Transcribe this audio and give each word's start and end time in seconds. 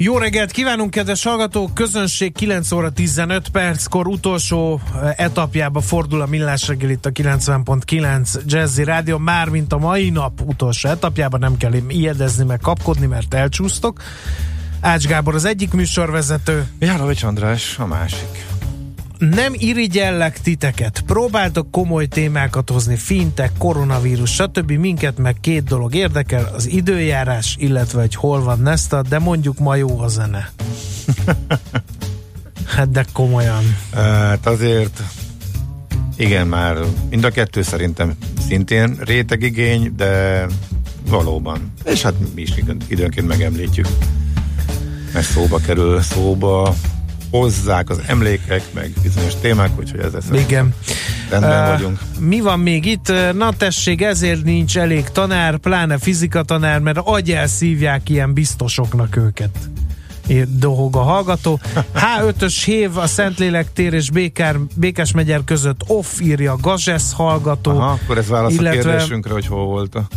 Jó 0.00 0.18
reggelt 0.18 0.50
kívánunk, 0.50 0.90
kedves 0.90 1.22
hallgatók! 1.22 1.74
Közönség 1.74 2.32
9 2.32 2.72
óra 2.72 2.90
15 2.90 3.48
perckor 3.48 4.06
utolsó 4.06 4.80
eh, 4.94 5.14
etapjába 5.16 5.80
fordul 5.80 6.20
a 6.20 6.26
Millás 6.26 6.68
reggel 6.68 6.90
itt 6.90 7.06
a 7.06 7.10
90.9 7.10 8.44
Jazzy 8.46 8.84
Rádió, 8.84 9.18
mármint 9.18 9.72
a 9.72 9.78
mai 9.78 10.10
nap 10.10 10.40
utolsó 10.44 10.88
etapjában 10.88 11.40
nem 11.40 11.56
kell 11.56 11.72
ijedezni 11.88 12.44
meg 12.44 12.58
kapkodni, 12.58 13.06
mert 13.06 13.34
elcsúsztok. 13.34 14.02
Ács 14.80 15.06
Gábor 15.06 15.34
az 15.34 15.44
egyik 15.44 15.72
műsorvezető. 15.72 16.66
Jánovics 16.78 17.22
András 17.22 17.78
a 17.78 17.86
másik 17.86 18.57
nem 19.18 19.52
irigyellek 19.56 20.40
titeket. 20.40 21.02
Próbáltok 21.06 21.70
komoly 21.70 22.06
témákat 22.06 22.70
hozni, 22.70 22.96
fintek, 22.96 23.50
koronavírus, 23.58 24.30
stb. 24.30 24.70
Minket 24.70 25.18
meg 25.18 25.36
két 25.40 25.64
dolog 25.64 25.94
érdekel, 25.94 26.50
az 26.54 26.68
időjárás, 26.68 27.56
illetve 27.58 28.00
hogy 28.00 28.14
hol 28.14 28.42
van 28.42 28.60
Nesta, 28.60 29.02
de 29.02 29.18
mondjuk 29.18 29.58
ma 29.58 29.74
jó 29.74 30.00
a 30.00 30.08
zene. 30.08 30.50
hát 32.74 32.90
de 32.90 33.04
komolyan. 33.12 33.76
Hát 33.92 34.46
azért 34.46 35.02
igen, 36.16 36.46
már 36.46 36.76
mind 37.10 37.24
a 37.24 37.30
kettő 37.30 37.62
szerintem 37.62 38.16
szintén 38.46 38.96
rétegigény, 39.00 39.92
de 39.96 40.46
valóban. 41.08 41.72
És 41.84 42.02
hát 42.02 42.14
mi 42.34 42.42
is 42.42 42.52
időnként 42.88 43.26
megemlítjük. 43.26 43.88
Mert 45.12 45.26
szóba 45.26 45.58
kerül, 45.58 46.00
szóba 46.00 46.74
hozzák 47.30 47.90
az 47.90 48.00
emlékek, 48.06 48.62
meg 48.74 48.92
bizonyos 49.02 49.32
témák, 49.40 49.78
úgyhogy 49.78 50.00
ez 50.00 50.12
lesz. 50.12 50.42
Igen. 50.44 50.74
Rendben 51.30 51.62
uh, 51.62 51.72
vagyunk. 51.72 51.98
Mi 52.18 52.40
van 52.40 52.60
még 52.60 52.86
itt? 52.86 53.12
Na 53.34 53.52
tessék, 53.52 54.02
ezért 54.02 54.44
nincs 54.44 54.78
elég 54.78 55.08
tanár, 55.08 55.56
pláne 55.56 55.98
fizika 55.98 56.42
tanár, 56.42 56.80
mert 56.80 56.98
agyelszívják 57.04 58.08
ilyen 58.08 58.32
biztosoknak 58.32 59.16
őket 59.16 59.58
dohog 60.48 60.96
a 60.96 61.02
hallgató. 61.02 61.60
H5-ös 61.94 62.62
hév 62.64 62.96
a 62.96 63.06
Szentlélek 63.06 63.72
tér 63.72 63.92
és 63.92 64.10
Békár, 64.10 64.56
Békás 64.74 65.12
megyer 65.12 65.40
között 65.44 65.80
off 65.86 66.20
írja 66.20 66.56
Gazsesz 66.60 67.12
hallgató. 67.12 67.70
Aha, 67.70 67.90
akkor 68.02 68.18
ez 68.18 68.28
válasz 68.28 68.52
illetve... 68.52 68.80
a 68.80 68.82
kérdésünkre, 68.82 69.32
hogy 69.32 69.46
hol 69.46 69.66
volt 69.66 69.94
a 69.94 70.08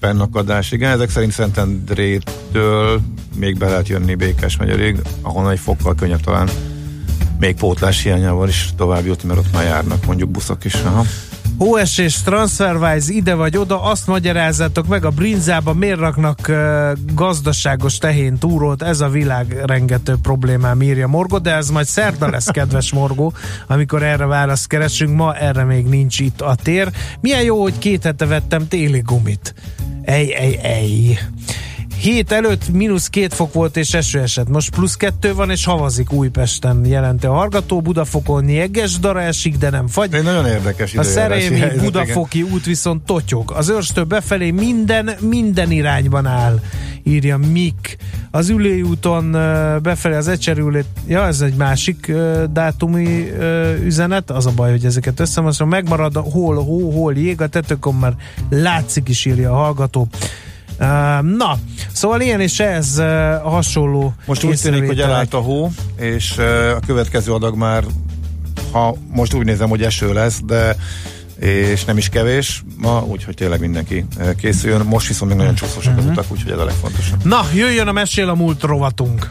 fennakadás. 0.00 0.72
Igen, 0.72 0.90
ezek 0.90 1.10
szerint 1.10 1.32
Szentendrétől 1.32 3.00
még 3.36 3.58
be 3.58 3.68
lehet 3.68 3.88
jönni 3.88 4.14
Békás 4.14 4.56
megyerig, 4.56 5.00
ahonnan 5.22 5.50
egy 5.50 5.58
fokkal 5.58 5.94
könnyebb 5.94 6.20
talán 6.20 6.48
még 7.38 7.54
pótlás 7.54 8.02
hiányával 8.02 8.48
is 8.48 8.68
tovább 8.76 9.06
jutni, 9.06 9.28
mert 9.28 9.40
ott 9.40 9.52
már 9.52 9.64
járnak 9.64 10.06
mondjuk 10.06 10.30
buszok 10.30 10.64
is. 10.64 10.74
Aha. 10.74 11.04
OSS 11.62 12.22
TransferWise 12.22 13.12
ide 13.12 13.34
vagy 13.34 13.56
oda, 13.56 13.82
azt 13.82 14.06
magyarázzátok 14.06 14.86
meg, 14.86 15.04
a 15.04 15.10
brinzába 15.10 15.72
miért 15.72 15.98
raknak 15.98 16.38
uh, 16.48 16.90
gazdaságos 17.14 17.98
tehén 17.98 18.38
túrót, 18.38 18.82
ez 18.82 19.00
a 19.00 19.08
világ 19.08 19.62
rengető 19.64 20.16
problémám 20.22 20.82
írja 20.82 21.06
Morgó, 21.06 21.38
de 21.38 21.54
ez 21.54 21.70
majd 21.70 21.86
szerda 21.86 22.30
lesz, 22.30 22.46
kedves 22.58 22.92
Morgó, 22.92 23.32
amikor 23.66 24.02
erre 24.02 24.26
választ 24.26 24.66
keresünk, 24.66 25.16
ma 25.16 25.34
erre 25.34 25.64
még 25.64 25.86
nincs 25.86 26.18
itt 26.18 26.40
a 26.40 26.54
tér. 26.54 26.90
Milyen 27.20 27.42
jó, 27.42 27.62
hogy 27.62 27.78
két 27.78 28.02
hete 28.02 28.26
vettem 28.26 28.68
téli 28.68 29.00
gumit. 29.00 29.54
Ej, 30.02 30.34
ej, 30.34 30.58
ej. 30.62 31.18
Hét 32.00 32.32
előtt 32.32 32.68
mínusz 32.72 33.08
két 33.08 33.34
fok 33.34 33.52
volt 33.52 33.76
és 33.76 33.94
eső 33.94 34.20
esett. 34.20 34.48
Most 34.48 34.70
plusz 34.70 34.94
kettő 34.94 35.34
van 35.34 35.50
és 35.50 35.64
havazik 35.64 36.12
Újpesten 36.12 36.84
jelenti 36.84 37.26
a 37.26 37.32
hargató. 37.32 37.80
Budafokon 37.80 38.48
jegges 38.48 38.98
dara 38.98 39.20
esik, 39.20 39.56
de 39.56 39.70
nem 39.70 39.86
fagy. 39.86 40.14
Egy 40.14 40.22
nagyon 40.22 40.46
érdekes 40.46 40.94
A 40.94 41.02
szerémi 41.02 41.62
Budafoki 41.80 42.38
igen. 42.38 42.52
út 42.52 42.64
viszont 42.64 43.02
totyog. 43.02 43.50
Az 43.50 43.68
őrstől 43.68 44.04
befelé 44.04 44.50
minden, 44.50 45.10
minden 45.20 45.70
irányban 45.70 46.26
áll 46.26 46.60
írja 47.02 47.36
Mik. 47.36 47.96
Az 48.30 48.48
Ülői 48.48 48.82
úton 48.82 49.30
befelé 49.82 50.14
az 50.14 50.28
Ecserülét, 50.28 50.86
ja 51.06 51.26
ez 51.26 51.40
egy 51.40 51.54
másik 51.54 52.12
dátumi 52.50 53.30
üzenet, 53.84 54.30
az 54.30 54.46
a 54.46 54.50
baj, 54.50 54.70
hogy 54.70 54.84
ezeket 54.84 55.20
összemaszom, 55.20 55.68
megmarad 55.68 56.16
hol 56.16 56.54
hó, 56.54 56.90
hol 56.90 57.14
jég, 57.14 57.40
a 57.40 57.46
tetőkon 57.46 57.94
már 57.94 58.14
látszik 58.50 59.08
is 59.08 59.24
írja 59.24 59.52
a 59.52 59.56
hallgató. 59.56 60.08
Na, 61.22 61.58
szóval 61.92 62.20
ilyen 62.20 62.40
és 62.40 62.60
ez 62.60 62.96
hasonló 63.42 64.14
Most 64.26 64.44
úgy 64.44 64.60
tűnik, 64.60 64.86
hogy 64.86 65.00
elállt 65.00 65.34
a 65.34 65.38
hó, 65.38 65.70
és 65.96 66.38
a 66.76 66.80
következő 66.86 67.32
adag 67.32 67.56
már, 67.56 67.84
ha 68.72 68.96
most 69.12 69.34
úgy 69.34 69.44
nézem, 69.44 69.68
hogy 69.68 69.82
eső 69.82 70.12
lesz, 70.12 70.40
de 70.44 70.76
és 71.40 71.84
nem 71.84 71.96
is 71.96 72.08
kevés 72.08 72.62
ma, 72.76 73.04
úgyhogy 73.06 73.34
tényleg 73.34 73.60
mindenki 73.60 74.04
készüljön. 74.36 74.80
Most 74.86 75.08
viszont 75.08 75.30
még 75.30 75.40
nagyon 75.40 75.54
csúszosak 75.54 75.96
az 75.96 76.04
mhm. 76.04 76.12
utak, 76.12 76.24
úgyhogy 76.28 76.52
ez 76.52 76.58
a 76.58 76.64
legfontosabb. 76.64 77.24
Na, 77.24 77.46
jöjjön 77.54 77.88
a 77.88 77.92
mesél 77.92 78.28
a 78.28 78.34
múlt 78.34 78.62
rovatunk. 78.62 79.30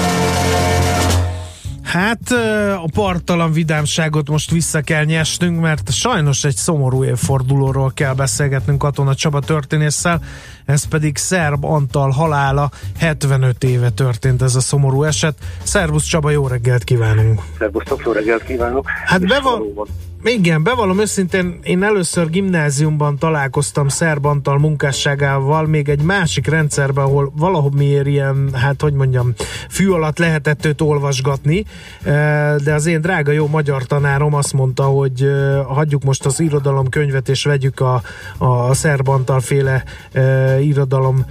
Hát 1.91 2.31
a 2.75 2.89
partalan 2.93 3.51
vidámságot 3.51 4.29
most 4.29 4.51
vissza 4.51 4.81
kell 4.81 5.03
nyesnünk, 5.03 5.61
mert 5.61 5.91
sajnos 5.91 6.43
egy 6.43 6.55
szomorú 6.55 7.03
évfordulóról 7.03 7.91
kell 7.93 8.13
beszélgetnünk 8.13 8.79
Katona 8.79 9.15
Csaba 9.15 9.39
történésszel, 9.39 10.21
ez 10.65 10.87
pedig 10.87 11.17
Szerb 11.17 11.65
Antal 11.65 12.09
halála, 12.09 12.69
75 12.99 13.63
éve 13.63 13.89
történt 13.89 14.41
ez 14.41 14.55
a 14.55 14.59
szomorú 14.59 15.03
eset. 15.03 15.35
Szervusz 15.63 16.03
Csaba, 16.03 16.29
jó 16.29 16.47
reggelt 16.47 16.83
kívánunk! 16.83 17.41
Szervusztok, 17.57 18.01
jó 18.05 18.11
reggelt 18.11 18.43
kívánok! 18.43 18.85
Hát 19.05 19.27
beval- 19.27 19.89
igen, 20.23 20.63
bevallom 20.63 20.99
őszintén, 20.99 21.59
én 21.63 21.83
először 21.83 22.29
gimnáziumban 22.29 23.17
találkoztam 23.17 23.87
Szerbantal 23.87 24.57
munkásságával, 24.57 25.65
még 25.65 25.89
egy 25.89 26.01
másik 26.01 26.47
rendszerben, 26.47 27.03
ahol 27.03 27.31
valahogy 27.35 27.73
miért 27.73 28.07
ilyen, 28.07 28.49
hát 28.53 28.81
hogy 28.81 28.93
mondjam, 28.93 29.33
fű 29.69 29.89
alatt 29.89 30.17
lehetett 30.17 30.65
őt 30.65 30.81
olvasgatni, 30.81 31.65
eh, 32.03 32.55
de 32.63 32.73
az 32.73 32.85
én 32.85 33.01
drága 33.01 33.31
jó 33.31 33.47
magyar 33.47 33.85
tanárom 33.85 34.33
azt 34.33 34.53
mondta, 34.53 34.83
hogy 34.83 35.23
eh, 35.23 35.65
hagyjuk 35.65 36.03
most 36.03 36.25
az 36.25 36.39
irodalom 36.39 36.89
könyvet, 36.89 37.29
és 37.29 37.43
vegyük 37.43 37.79
a, 37.79 38.01
a 38.37 38.73
Szerbantal 38.73 39.39
féle 39.39 39.83
e, 40.11 40.59
irodalom 40.61 41.25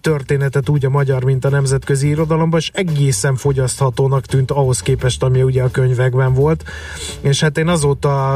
történetet 0.00 0.68
úgy 0.68 0.84
a 0.84 0.88
magyar, 0.88 1.24
mint 1.24 1.44
a 1.44 1.48
nemzetközi 1.48 2.08
irodalomban, 2.08 2.58
és 2.58 2.70
egészen 2.74 3.36
fogyaszthatónak 3.36 4.26
tűnt 4.26 4.50
ahhoz 4.50 4.80
képest, 4.80 5.22
ami 5.22 5.42
ugye 5.42 5.62
a 5.62 5.70
könyvekben 5.70 6.34
volt, 6.34 6.64
és 7.20 7.40
hát 7.40 7.58
én 7.58 7.68
azóta 7.68 8.27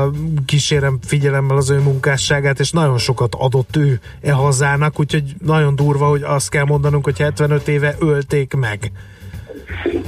kísérem 0.47 0.99
figyelemmel 1.07 1.57
az 1.57 1.71
ő 1.71 1.79
munkásságát, 1.79 2.61
és 2.61 2.71
nagyon 2.71 2.99
sokat 2.99 3.35
adott 3.39 3.77
ő 3.77 4.01
e 4.21 4.33
hazának, 4.33 5.01
úgyhogy 5.01 5.23
nagyon 5.45 5.77
durva, 5.77 6.07
hogy 6.07 6.23
azt 6.23 6.51
kell 6.51 6.65
mondanunk, 6.65 7.05
hogy 7.05 7.19
75 7.19 7.69
éve 7.69 7.95
ölték 8.01 8.55
meg. 8.55 8.93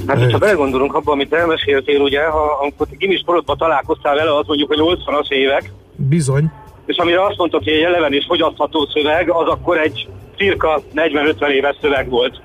Hát, 0.07 0.19
hogyha 0.19 0.37
belegondolunk 0.37 0.93
abba, 0.93 1.11
amit 1.11 1.33
elmeséltél, 1.33 2.01
ugye, 2.01 2.25
ha 2.25 2.57
amikor 2.61 2.87
gimis 2.97 3.21
korodban 3.25 3.57
találkoztál 3.57 4.15
vele, 4.15 4.37
az 4.37 4.47
mondjuk, 4.47 4.73
hogy 4.73 4.97
80-as 5.05 5.29
évek. 5.29 5.71
Bizony. 5.95 6.51
És 6.85 6.97
amire 6.97 7.25
azt 7.25 7.37
mondtad, 7.37 7.63
hogy 7.63 7.73
egy 7.73 7.83
eleven 7.83 8.13
és 8.13 8.25
fogyasztható 8.27 8.87
szöveg, 8.93 9.29
az 9.29 9.47
akkor 9.47 9.77
egy 9.77 10.07
cirka 10.37 10.81
40-50 10.95 11.47
éves 11.47 11.75
szöveg 11.81 12.09
volt. 12.09 12.41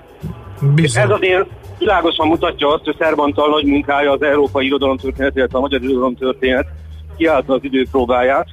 Bizony. 0.74 1.02
Ez 1.02 1.10
azért 1.10 1.46
világosan 1.78 2.26
mutatja 2.26 2.68
azt, 2.68 2.84
hogy 2.84 2.96
Szerbantal 2.98 3.48
nagy 3.48 3.64
munkája 3.64 4.12
az 4.12 4.22
európai 4.22 4.66
irodalomtörténet, 4.66 5.36
illetve 5.36 5.58
a 5.58 5.60
magyar 5.60 5.82
irodalomtörténet, 5.82 6.66
kiállta 7.20 7.54
az 7.54 7.64
idő 7.64 7.86
próbáját, 7.90 8.46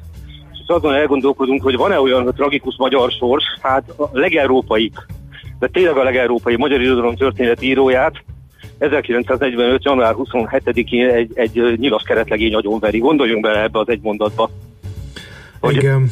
és 0.51 0.59
azon 0.67 0.93
elgondolkodunk, 0.93 1.61
hogy 1.63 1.75
van-e 1.75 1.99
olyan 1.99 2.33
tragikus 2.35 2.75
magyar 2.77 3.11
sors, 3.11 3.43
hát 3.61 3.89
a 3.97 4.09
legeurópai, 4.11 4.91
de 5.59 5.67
tényleg 5.67 5.97
a 5.97 6.03
legeurópai 6.03 6.55
magyar 6.55 6.81
irodalom 6.81 7.15
történet 7.15 7.61
íróját 7.61 8.23
1945. 8.77 9.83
január 9.83 10.13
27-én 10.17 11.09
egy, 11.09 11.31
egy 11.33 11.73
nyilas 11.77 12.03
keretlegény 12.03 12.55
agyonveri. 12.55 12.97
Gondoljunk 12.97 13.41
bele 13.41 13.61
ebbe 13.61 13.79
az 13.79 13.89
egy 13.89 14.01
mondatba. 14.01 14.49
Hogy 15.59 15.75
Igen. 15.75 16.09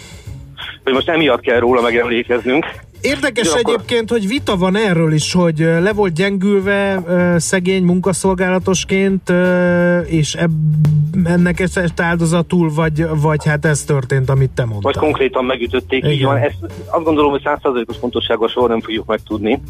hogy 0.84 0.94
most 0.94 1.10
emiatt 1.10 1.42
kell 1.42 1.60
róla 1.60 1.82
megemlékeznünk. 1.82 2.66
Érdekes 3.02 3.48
Ugyanakkor... 3.48 3.74
egyébként, 3.74 4.10
hogy 4.10 4.28
vita 4.28 4.58
van 4.58 4.76
erről 4.76 5.14
is, 5.14 5.34
hogy 5.34 5.60
le 5.60 5.94
volt 5.94 6.14
gyengülve 6.14 7.04
szegény 7.38 7.84
munkaszolgálatosként, 7.84 9.34
és 10.06 10.34
ebb, 10.34 10.52
ennek 11.24 11.60
ezt 11.60 12.00
áldozatul, 12.00 12.74
vagy, 12.74 13.06
vagy 13.22 13.46
hát 13.46 13.66
ez 13.66 13.84
történt, 13.84 14.30
amit 14.30 14.50
te 14.50 14.66
mondtál. 14.66 14.92
Vagy 14.92 15.02
konkrétan 15.02 15.46
megütötték, 15.46 16.00
Igen. 16.04 16.12
így 16.12 16.24
van. 16.24 16.38
Ezt 16.38 16.58
azt 16.86 17.04
gondolom, 17.04 17.32
hogy 17.32 17.42
százszerzalékos 17.44 17.98
pontossággal 17.98 18.48
soha 18.48 18.68
nem 18.68 18.82
fogjuk 18.82 19.06
megtudni. 19.06 19.62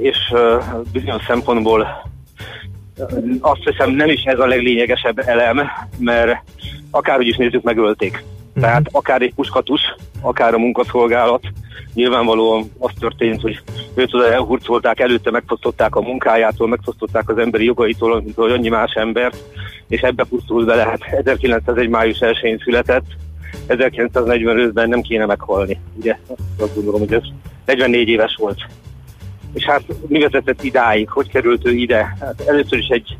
És 0.00 0.16
bizonyos 0.92 1.24
szempontból 1.26 2.10
azt 3.40 3.60
hiszem 3.64 3.90
nem 3.90 4.08
is 4.08 4.22
ez 4.22 4.38
a 4.38 4.46
leglényegesebb 4.46 5.18
elem, 5.18 5.60
mert 5.98 6.42
akárhogy 6.90 7.26
is 7.26 7.36
nézzük, 7.36 7.62
megölték. 7.62 8.24
Uh-huh. 8.50 8.62
Tehát 8.62 8.88
akár 8.92 9.22
egy 9.22 9.34
puskatus, 9.34 9.80
akár 10.20 10.54
a 10.54 10.58
munkaszolgálat, 10.58 11.42
nyilvánvalóan 11.94 12.70
az 12.78 12.90
történt, 12.98 13.40
hogy 13.40 13.60
őt 13.94 14.14
oda 14.14 14.32
elhurcolták, 14.32 15.00
előtte 15.00 15.30
megfosztották 15.30 15.94
a 15.94 16.00
munkájától, 16.00 16.68
megfosztották 16.68 17.28
az 17.28 17.38
emberi 17.38 17.64
jogaitól, 17.64 18.22
mint 18.22 18.36
hogy 18.36 18.50
annyi 18.50 18.68
más 18.68 18.92
embert, 18.92 19.44
és 19.88 20.00
ebbe 20.00 20.24
pusztult 20.24 20.66
bele. 20.66 20.82
Hát 20.82 21.02
1901. 21.02 21.88
május 21.88 22.18
1-én 22.20 22.58
született, 22.64 23.06
1945-ben 23.68 24.88
nem 24.88 25.00
kéne 25.00 25.26
meghalni. 25.26 25.80
Ugye 25.96 26.18
azt 26.58 26.74
gondolom, 26.74 27.00
hogy 27.00 27.12
ez 27.12 27.22
44 27.66 28.08
éves 28.08 28.36
volt. 28.38 28.66
És 29.52 29.64
hát 29.64 29.82
mi 30.06 30.20
vezetett 30.20 30.62
idáig, 30.62 31.08
hogy 31.08 31.28
került 31.28 31.66
ő 31.66 31.70
ide? 31.70 32.16
Hát 32.20 32.40
először 32.46 32.78
is 32.78 32.88
egy 32.88 33.16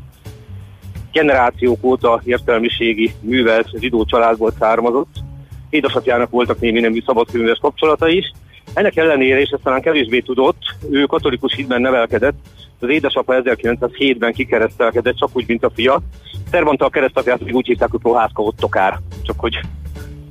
generációk 1.11 1.83
óta 1.83 2.21
értelmiségi 2.23 3.13
művelt 3.19 3.79
zsidó 3.79 4.05
családból 4.05 4.53
származott. 4.59 5.20
Édesapjának 5.71 6.29
voltak 6.29 6.59
némi 6.59 6.79
nemű 6.79 7.01
szabadkönyves 7.05 7.57
kapcsolata 7.61 8.07
is. 8.07 8.31
Ennek 8.73 8.95
ellenére, 8.95 9.39
és 9.39 9.49
ezt 9.49 9.63
talán 9.63 9.81
kevésbé 9.81 10.19
tudott, 10.19 10.61
ő 10.91 11.03
katolikus 11.03 11.53
hitben 11.55 11.81
nevelkedett, 11.81 12.35
az 12.79 12.89
édesapa 12.89 13.41
1907-ben 13.43 14.33
kikeresztelkedett, 14.33 15.15
csak 15.15 15.29
úgy, 15.33 15.47
mint 15.47 15.63
a 15.63 15.71
fia. 15.75 16.01
Szervanta 16.51 16.85
a 16.85 16.89
keresztapját 16.89 17.43
még 17.43 17.55
úgy 17.55 17.65
hívták, 17.65 17.91
hogy 17.91 17.99
Prohászka 17.99 18.41
Ottokár, 18.41 18.99
csak 19.23 19.39
hogy 19.39 19.59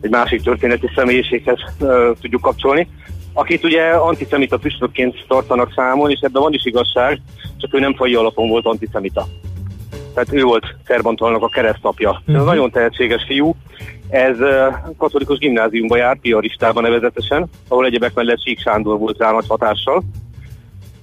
egy 0.00 0.10
másik 0.10 0.42
történeti 0.42 0.90
személyiséghez 0.94 1.58
uh, 1.80 2.10
tudjuk 2.20 2.40
kapcsolni 2.40 2.88
akit 3.32 3.64
ugye 3.64 3.82
antiszemita 3.82 4.58
püspökként 4.58 5.24
tartanak 5.28 5.72
számon, 5.74 6.10
és 6.10 6.20
ebben 6.20 6.42
van 6.42 6.52
is 6.52 6.64
igazság, 6.64 7.20
csak 7.56 7.74
ő 7.74 7.78
nem 7.78 7.94
fai 7.94 8.14
alapon 8.14 8.48
volt 8.48 8.66
antiszemita. 8.66 9.26
Tehát 10.14 10.32
ő 10.32 10.42
volt 10.42 10.76
Szerbantalnak 10.86 11.42
a 11.42 11.48
keresztapja. 11.48 12.10
Uh-huh. 12.10 12.36
Ez 12.36 12.44
nagyon 12.44 12.70
tehetséges 12.70 13.24
fiú. 13.26 13.54
Ez 14.08 14.36
katolikus 14.98 15.38
gimnáziumba 15.38 15.96
járt, 15.96 16.20
piaristában 16.20 16.82
nevezetesen, 16.82 17.48
ahol 17.68 17.84
egyebek 17.84 18.14
mellett 18.14 18.42
Sík 18.42 18.60
Sándor 18.60 18.98
volt 18.98 19.18
rá 19.18 19.30
nagy 19.30 19.46
hatással. 19.48 20.02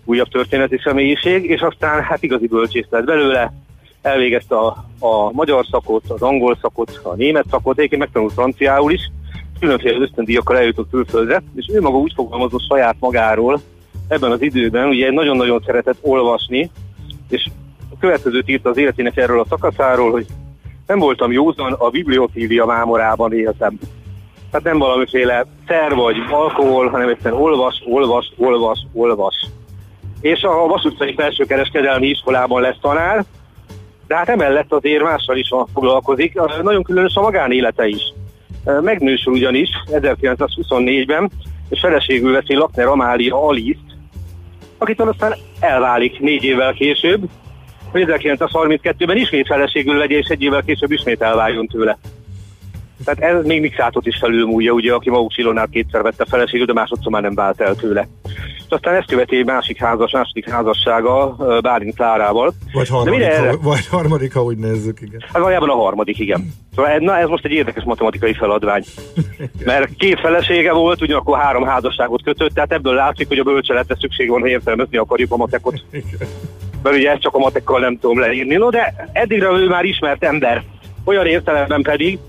Újabb 0.05 0.27
történeti 0.27 0.79
személyiség, 0.83 1.49
és 1.49 1.61
aztán 1.61 2.03
hát 2.03 2.23
igazi 2.23 2.47
bölcsész 2.47 2.87
lett 2.89 3.05
belőle, 3.05 3.53
elvégezte 4.01 4.55
a, 4.55 4.85
a 4.99 5.31
magyar 5.31 5.65
szakot, 5.71 6.03
az 6.07 6.21
angol 6.21 6.57
szakot, 6.61 6.99
a 7.03 7.15
német 7.15 7.45
szakot, 7.49 7.77
egyébként 7.77 8.01
megtanult 8.01 8.33
franciául 8.33 8.91
is, 8.91 9.11
különféle 9.59 9.99
ösztöndíjakkal 9.99 10.57
eljutott 10.57 10.89
külföldre, 10.89 11.43
és 11.55 11.65
ő 11.73 11.81
maga 11.81 11.97
úgy 11.97 12.13
fogalmazott 12.15 12.67
saját 12.69 12.95
magáról 12.99 13.61
ebben 14.07 14.31
az 14.31 14.41
időben, 14.41 14.87
ugye 14.87 15.11
nagyon-nagyon 15.11 15.63
szeretett 15.65 15.97
olvasni, 16.01 16.71
és 17.29 17.49
a 17.97 17.99
következőt 17.99 18.49
írta 18.49 18.69
az 18.69 18.77
életének 18.77 19.17
erről 19.17 19.39
a 19.39 19.45
szakaszáról, 19.49 20.11
hogy 20.11 20.25
nem 20.87 20.99
voltam 20.99 21.31
józan, 21.31 21.73
a 21.73 21.89
bibliofília 21.89 22.65
mámorában 22.65 23.33
éltem. 23.33 23.79
Tehát 24.51 24.65
nem 24.65 24.77
valamiféle 24.77 25.45
szer 25.67 25.95
vagy 25.95 26.15
alkohol, 26.31 26.89
hanem 26.89 27.09
egyszerűen 27.09 27.41
olvas, 27.41 27.83
olvas, 27.85 28.33
olvas, 28.37 28.79
olvas. 28.93 29.45
És 30.21 30.41
a 30.41 30.67
Vasutcai 30.67 31.13
Felsőkereskedelmi 31.13 32.07
Iskolában 32.07 32.61
lesz 32.61 32.77
tanár, 32.81 33.25
de 34.07 34.15
hát 34.15 34.29
emellett 34.29 34.73
azért 34.73 35.03
mással 35.03 35.37
is 35.37 35.47
foglalkozik, 35.73 36.39
nagyon 36.63 36.83
különös 36.83 37.15
a 37.15 37.21
magánélete 37.21 37.87
is. 37.87 38.13
Megnősül 38.81 39.33
ugyanis 39.33 39.69
1924-ben, 39.91 41.31
és 41.69 41.79
feleségül 41.79 42.31
veszi 42.31 42.55
Lakner 42.55 42.87
Amália 42.87 43.47
Aliszt, 43.47 43.85
akitől 44.77 45.07
aztán 45.07 45.35
elválik 45.59 46.19
négy 46.19 46.43
évvel 46.43 46.73
később, 46.73 47.29
hogy 48.03 48.37
1932-ben 48.37 49.17
ismét 49.17 49.47
feleségül 49.47 49.97
legyen, 49.97 50.19
és 50.19 50.27
egy 50.27 50.41
évvel 50.41 50.63
később 50.65 50.91
ismét 50.91 51.21
elváljon 51.21 51.67
tőle. 51.67 51.97
Tehát 53.05 53.35
ez 53.35 53.45
még 53.45 53.61
Mixátot 53.61 54.05
is 54.05 54.17
felülmúlja, 54.17 54.71
ugye, 54.71 54.93
aki 54.93 55.09
Maus 55.09 55.37
Ilonát 55.37 55.69
kétszer 55.69 56.01
vette 56.01 56.25
feleségül, 56.25 56.65
de 56.65 56.73
másodszor 56.73 57.11
már 57.11 57.21
nem 57.21 57.35
vált 57.35 57.61
el 57.61 57.75
tőle. 57.75 58.07
És 58.67 58.73
aztán 58.73 58.95
ezt 58.95 59.07
követi 59.07 59.37
egy 59.37 59.45
másik 59.45 59.77
házas, 59.77 60.11
második 60.11 60.49
házassága 60.49 61.35
Bálint 61.61 61.95
Klárával. 61.95 62.53
Vagy 62.73 62.89
harmadik, 62.89 63.21
erre... 63.21 63.49
ha, 63.49 63.57
vagy 63.61 63.87
harmadik, 63.87 64.33
ha 64.33 64.43
úgy 64.43 64.57
nézzük, 64.57 65.01
igen. 65.01 65.19
Hát 65.21 65.37
valójában 65.37 65.69
a 65.69 65.75
harmadik, 65.75 66.19
igen. 66.19 66.53
Szóval 66.75 66.97
na, 66.97 67.17
ez 67.17 67.27
most 67.27 67.45
egy 67.45 67.51
érdekes 67.51 67.83
matematikai 67.83 68.33
feladvány. 68.33 68.83
Mert 69.65 69.95
két 69.97 70.19
felesége 70.19 70.73
volt, 70.73 71.01
ugyanakkor 71.01 71.37
három 71.37 71.63
házasságot 71.63 72.23
kötött, 72.23 72.53
tehát 72.53 72.71
ebből 72.71 72.93
látszik, 72.93 73.27
hogy 73.27 73.39
a 73.39 73.43
bölcseletre 73.43 73.95
szükség 73.99 74.29
van, 74.29 74.41
hogy 74.41 74.49
értelmezni 74.49 74.97
akarjuk 74.97 75.31
a 75.31 75.37
matekot. 75.37 75.83
Mert 76.87 76.99
ugye 76.99 77.11
ezt 77.11 77.21
csak 77.21 77.35
a 77.35 77.39
matekkal 77.39 77.79
nem 77.79 77.97
tudom 77.99 78.19
leírni. 78.19 78.55
No, 78.55 78.69
de 78.69 79.09
eddigre 79.11 79.49
ő 79.51 79.67
már 79.67 79.83
ismert 79.83 80.23
ember. 80.23 80.63
Olyan 81.05 81.25
értelemben 81.25 81.81
pedig, 81.81 82.19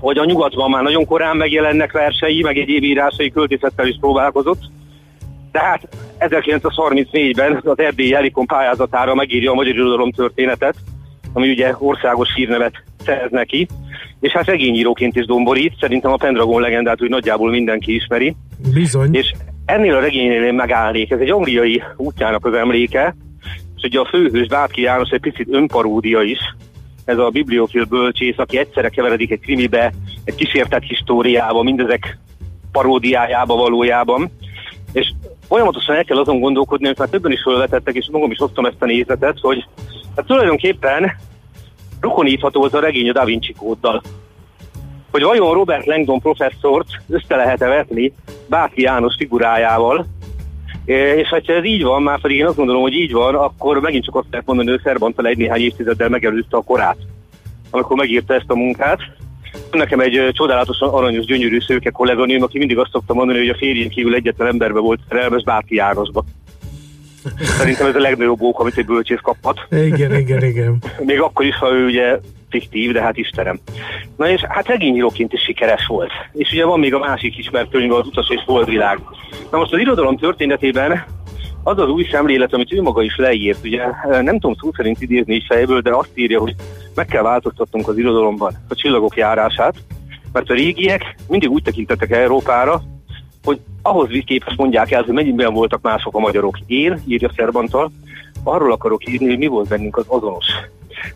hogy 0.00 0.18
a 0.18 0.24
nyugatban 0.24 0.70
már 0.70 0.82
nagyon 0.82 1.06
korán 1.06 1.36
megjelennek 1.36 1.92
versei, 1.92 2.42
meg 2.42 2.58
egy 2.58 2.68
írásai 2.68 3.30
költészettel 3.30 3.86
is 3.86 3.96
próbálkozott. 4.00 4.60
Tehát 5.52 5.88
1934-ben 6.18 7.60
az 7.64 7.78
Erdélyi 7.78 8.14
Elikon 8.14 8.46
pályázatára 8.46 9.14
megírja 9.14 9.50
a 9.50 9.54
magyar 9.54 9.74
irodalom 9.74 10.12
történetet, 10.12 10.74
ami 11.32 11.50
ugye 11.50 11.74
országos 11.78 12.28
hírnevet 12.34 12.82
szerez 13.04 13.30
neki, 13.30 13.66
és 14.20 14.32
hát 14.32 14.46
regényíróként 14.46 15.16
is 15.16 15.26
domborít, 15.26 15.74
szerintem 15.80 16.12
a 16.12 16.16
Pendragon 16.16 16.60
legendát 16.60 17.02
úgy 17.02 17.08
nagyjából 17.08 17.50
mindenki 17.50 17.94
ismeri. 17.94 18.36
Bizony. 18.74 19.14
És 19.14 19.32
ennél 19.64 19.94
a 19.94 20.00
regénynél 20.00 20.44
én 20.44 20.54
megállnék, 20.54 21.10
ez 21.10 21.20
egy 21.20 21.30
angliai 21.30 21.82
útjának 21.96 22.46
az 22.46 22.54
emléke, 22.54 23.14
és 23.78 23.84
ugye 23.84 24.00
a 24.00 24.08
főhős 24.08 24.46
Bátki 24.46 24.80
János 24.80 25.08
egy 25.10 25.20
picit 25.20 25.48
önparódia 25.50 26.22
is, 26.22 26.38
ez 27.04 27.18
a 27.18 27.28
bibliofil 27.28 27.84
bölcsész, 27.84 28.38
aki 28.38 28.58
egyszerre 28.58 28.88
keveredik 28.88 29.30
egy 29.30 29.40
krimibe, 29.40 29.92
egy 30.24 30.34
kísértett 30.34 30.82
históriába, 30.82 31.62
mindezek 31.62 32.18
paródiájába 32.72 33.56
valójában. 33.56 34.30
És 34.92 35.12
folyamatosan 35.48 35.96
el 35.96 36.04
kell 36.04 36.18
azon 36.18 36.40
gondolkodni, 36.40 36.86
hogy 36.86 36.98
már 36.98 37.08
többen 37.08 37.32
is 37.32 37.42
felvetettek, 37.42 37.94
és 37.94 38.08
magam 38.12 38.30
is 38.30 38.38
hoztam 38.38 38.66
ezt 38.66 38.82
a 38.82 38.84
nézetet, 38.84 39.38
hogy 39.40 39.66
hát 40.16 40.26
tulajdonképpen 40.26 41.12
rokonítható 42.00 42.62
az 42.62 42.74
a 42.74 42.80
regény 42.80 43.08
a 43.08 43.12
Da 43.12 43.24
Vinci 43.24 43.52
kóddal. 43.52 44.02
Hogy 45.10 45.22
vajon 45.22 45.54
Robert 45.54 45.86
Langdon 45.86 46.20
professzort 46.20 46.88
össze 47.08 47.36
lehet-e 47.36 47.66
vetni 47.66 48.12
Báki 48.48 48.82
János 48.82 49.14
figurájával, 49.18 50.06
és 50.94 51.28
ha 51.28 51.40
ez 51.44 51.64
így 51.64 51.82
van, 51.82 52.02
már 52.02 52.20
pedig 52.20 52.36
én 52.36 52.46
azt 52.46 52.56
gondolom, 52.56 52.82
hogy 52.82 52.92
így 52.92 53.12
van, 53.12 53.34
akkor 53.34 53.80
megint 53.80 54.04
csak 54.04 54.14
azt 54.14 54.26
lehet 54.30 54.46
mondani, 54.46 54.70
hogy 54.70 54.80
Szerbantal 54.82 55.26
egy 55.26 55.36
néhány 55.36 55.60
évtizeddel 55.60 56.08
megelőzte 56.08 56.56
a 56.56 56.62
korát, 56.62 56.96
amikor 57.70 57.96
megírta 57.96 58.34
ezt 58.34 58.50
a 58.50 58.54
munkát. 58.54 58.98
Nekem 59.70 60.00
egy 60.00 60.30
csodálatosan 60.32 60.88
aranyos, 60.88 61.24
gyönyörű 61.24 61.60
szőke 61.60 61.90
kolléganőm, 61.90 62.42
aki 62.42 62.58
mindig 62.58 62.78
azt 62.78 62.90
szokta 62.90 63.14
mondani, 63.14 63.38
hogy 63.38 63.48
a 63.48 63.56
férjén 63.56 63.88
kívül 63.88 64.14
egyetlen 64.14 64.48
emberbe 64.48 64.80
volt 64.80 65.00
szerelmes 65.08 65.42
bárki 65.42 65.74
Jánosba. 65.74 66.24
Szerintem 67.40 67.86
ez 67.86 67.94
a 67.94 67.98
legnagyobb 67.98 68.40
ók, 68.40 68.60
amit 68.60 68.76
egy 68.76 68.86
bölcsész 68.86 69.20
kaphat. 69.22 69.66
Igen, 69.70 70.14
igen, 70.14 70.44
igen. 70.44 70.82
Még 70.98 71.20
akkor 71.20 71.44
is, 71.44 71.56
ha 71.56 71.72
ő 71.72 71.86
ugye 71.86 72.18
fiktív, 72.50 72.92
de 72.92 73.02
hát 73.02 73.16
Istenem. 73.16 73.58
Na 74.16 74.28
és 74.28 74.40
hát 74.48 74.66
regényíróként 74.66 75.32
is 75.32 75.40
sikeres 75.40 75.86
volt. 75.86 76.10
És 76.32 76.52
ugye 76.52 76.64
van 76.64 76.78
még 76.78 76.94
a 76.94 76.98
másik 76.98 77.38
ismert 77.38 77.70
könyv, 77.70 77.92
az 77.92 78.06
Utas 78.06 78.30
és 78.30 78.42
Holdvilág. 78.46 78.98
Na 79.50 79.58
most 79.58 79.72
az 79.72 79.78
irodalom 79.78 80.16
történetében 80.16 81.04
az 81.62 81.78
az 81.78 81.88
új 81.88 82.08
szemlélet, 82.10 82.52
amit 82.52 82.72
ő 82.72 82.82
maga 82.82 83.02
is 83.02 83.16
leírt, 83.16 83.64
ugye 83.64 83.82
nem 84.04 84.38
tudom 84.38 84.56
szó 84.60 84.70
szerint 84.76 85.00
idézni 85.00 85.34
is 85.34 85.44
fejből, 85.48 85.80
de 85.80 85.94
azt 85.94 86.10
írja, 86.14 86.40
hogy 86.40 86.54
meg 86.94 87.06
kell 87.06 87.22
változtatnunk 87.22 87.88
az 87.88 87.98
irodalomban 87.98 88.54
a 88.68 88.74
csillagok 88.74 89.16
járását, 89.16 89.74
mert 90.32 90.50
a 90.50 90.54
régiek 90.54 91.14
mindig 91.28 91.50
úgy 91.50 91.62
tekintettek 91.62 92.10
Európára, 92.10 92.82
hogy 93.44 93.60
ahhoz 93.82 94.08
képest 94.24 94.56
mondják 94.56 94.90
el, 94.90 95.02
hogy 95.02 95.14
mennyiben 95.14 95.52
voltak 95.52 95.82
mások 95.82 96.14
a 96.14 96.18
magyarok. 96.18 96.58
Én, 96.66 97.02
írja 97.06 97.30
Szerbantal, 97.36 97.90
arról 98.42 98.72
akarok 98.72 99.08
írni, 99.08 99.26
hogy 99.26 99.38
mi 99.38 99.46
volt 99.46 99.68
bennünk 99.68 99.96
az 99.96 100.04
azonos. 100.06 100.46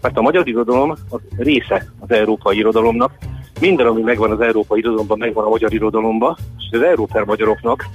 Mert 0.00 0.18
a 0.18 0.22
magyar 0.22 0.48
irodalom 0.48 0.90
az 0.90 1.20
része 1.36 1.92
az 1.98 2.10
európai 2.10 2.56
irodalomnak. 2.56 3.18
Minden, 3.60 3.86
ami 3.86 4.00
megvan 4.00 4.30
az 4.30 4.40
európai 4.40 4.78
irodalomban, 4.78 5.18
megvan 5.18 5.44
a 5.44 5.48
magyar 5.48 5.72
irodalomban, 5.72 6.36
és 6.58 6.64
az 6.70 6.82
európai 6.82 7.22
magyaroknak 7.26 7.86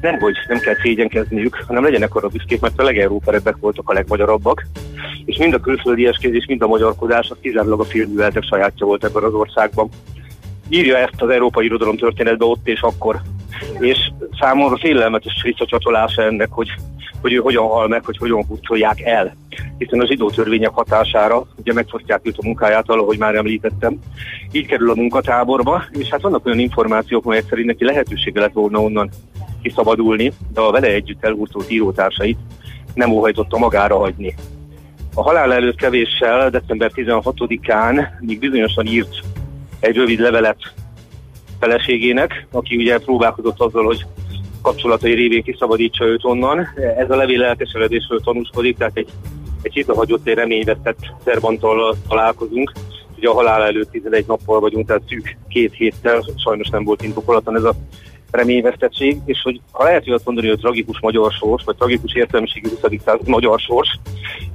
nem, 0.00 0.18
hogy 0.18 0.34
nem 0.48 0.58
kell 0.58 0.74
szégyenkezniük, 0.82 1.64
hanem 1.66 1.82
legyenek 1.82 2.14
arra 2.14 2.28
büszkék, 2.28 2.60
mert 2.60 2.80
a 2.80 2.82
legeuróperebbek 2.82 3.56
voltak 3.60 3.90
a 3.90 3.92
legmagyarabbak, 3.92 4.66
és 5.24 5.36
mind 5.36 5.54
a 5.54 5.60
külföldi 5.60 6.06
eskézés, 6.06 6.46
mind 6.46 6.62
a 6.62 6.66
magyarkodás 6.66 7.30
az 7.30 7.36
kizárólag 7.40 7.80
a 7.80 7.84
filmműveltek 7.84 8.42
sajátja 8.42 8.86
volt 8.86 9.04
ebben 9.04 9.22
az 9.22 9.34
országban. 9.34 9.88
írja 10.68 10.96
ezt 10.96 11.22
az 11.22 11.28
európai 11.28 11.64
irodalom 11.64 11.96
történetbe 11.96 12.44
ott 12.44 12.68
és 12.68 12.80
akkor. 12.80 13.20
És 13.78 13.98
számomra 14.40 14.78
félelmetes 14.78 15.42
visszacsatolása 15.42 16.22
ennek, 16.22 16.48
hogy, 16.50 16.68
hogy 17.20 17.32
ő 17.32 17.36
hogyan 17.36 17.66
hal 17.66 17.88
meg, 17.88 18.04
hogy 18.04 18.16
hogyan 18.16 18.44
hurcolják 18.44 19.00
el. 19.00 19.36
Hiszen 19.78 20.00
a 20.00 20.06
zsidó 20.06 20.30
törvények 20.30 20.70
hatására, 20.70 21.46
ugye 21.56 21.72
megfosztják 21.72 22.20
őt 22.22 22.38
a 22.38 22.44
munkáját, 22.44 22.88
ahogy 22.88 23.18
már 23.18 23.34
említettem, 23.34 23.98
így 24.52 24.66
kerül 24.66 24.90
a 24.90 24.94
munkatáborba, 24.94 25.84
és 25.90 26.08
hát 26.08 26.20
vannak 26.20 26.46
olyan 26.46 26.58
információk, 26.58 27.24
melyek 27.24 27.48
szerint 27.48 27.66
neki 27.66 27.84
lehetősége 27.84 28.40
lett 28.40 28.52
volna 28.52 28.80
onnan 28.80 29.10
kiszabadulni, 29.62 30.32
de 30.54 30.60
a 30.60 30.70
vele 30.70 30.86
együtt 30.86 31.24
elhurcolt 31.24 31.70
írótársait 31.70 32.38
nem 32.94 33.10
óhajtotta 33.10 33.58
magára 33.58 33.98
hagyni. 33.98 34.34
A 35.14 35.22
halál 35.22 35.52
előtt 35.52 35.76
kevéssel, 35.76 36.50
december 36.50 36.90
16-án 36.94 38.06
még 38.20 38.38
bizonyosan 38.38 38.86
írt 38.86 39.20
egy 39.80 39.96
rövid 39.96 40.18
levelet 40.18 40.56
feleségének, 41.60 42.46
aki 42.50 42.76
ugye 42.76 42.98
próbálkozott 42.98 43.60
azzal, 43.60 43.84
hogy 43.84 44.06
kapcsolatai 44.62 45.14
révén 45.14 45.42
kiszabadítsa 45.42 46.04
őt 46.04 46.24
onnan. 46.24 46.68
Ez 46.96 47.10
a 47.10 47.16
levél 47.16 47.44
elkeseredésről 47.44 48.20
tanúskodik, 48.20 48.76
tehát 48.76 48.96
egy, 48.96 49.08
egy 49.62 49.72
hétre 49.72 49.94
hagyott 49.94 50.26
egy 50.26 50.34
reményvesztett 50.34 50.98
szerbantal 51.24 51.96
találkozunk. 52.08 52.72
Ugye 53.16 53.28
a 53.28 53.34
halál 53.34 53.62
előtt 53.62 53.90
11 53.90 54.24
nappal 54.26 54.60
vagyunk, 54.60 54.86
tehát 54.86 55.02
szűk 55.08 55.36
két 55.48 55.74
héttel, 55.74 56.24
sajnos 56.36 56.68
nem 56.68 56.84
volt 56.84 57.02
indokolatlan 57.02 57.56
ez 57.56 57.64
a 57.64 57.74
reményvesztettség, 58.30 59.18
és 59.24 59.40
hogy 59.42 59.60
ha 59.70 59.84
lehet 59.84 60.04
hogy 60.04 60.12
azt 60.12 60.24
mondani, 60.24 60.48
hogy 60.48 60.58
tragikus 60.58 61.00
magyar 61.00 61.32
sors, 61.32 61.64
vagy 61.64 61.76
tragikus 61.76 62.14
értelmiségű 62.14 62.68
20. 62.68 63.00
század 63.04 63.28
magyar 63.28 63.60
sors, 63.60 63.98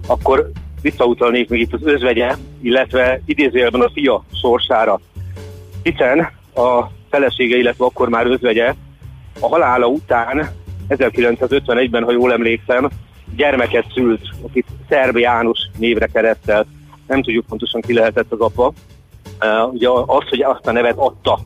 akkor 0.07 0.51
visszautalnék 0.81 1.49
még 1.49 1.61
itt 1.61 1.73
az 1.73 1.85
özvegye, 1.85 2.35
illetve 2.61 3.21
idézőjelben 3.25 3.81
a 3.81 3.89
fia 3.93 4.23
sorsára. 4.33 4.99
Hiszen 5.83 6.31
a 6.55 6.91
felesége, 7.09 7.57
illetve 7.57 7.85
akkor 7.85 8.09
már 8.09 8.25
özvegye 8.25 8.73
a 9.39 9.47
halála 9.47 9.87
után 9.87 10.49
1951-ben, 10.89 12.03
ha 12.03 12.11
jól 12.11 12.33
emlékszem, 12.33 12.89
gyermeket 13.35 13.85
szült, 13.93 14.21
akit 14.41 14.65
Szerb 14.89 15.17
János 15.17 15.59
névre 15.77 16.07
keresztelt. 16.07 16.67
Nem 17.07 17.21
tudjuk 17.21 17.45
pontosan 17.45 17.81
ki 17.81 17.93
lehetett 17.93 18.31
az 18.31 18.39
apa. 18.39 18.73
Uh, 19.41 19.73
ugye 19.73 19.89
az, 19.89 20.29
hogy 20.29 20.41
azt 20.41 20.67
a 20.67 20.71
nevet 20.71 20.97
adta 20.97 21.39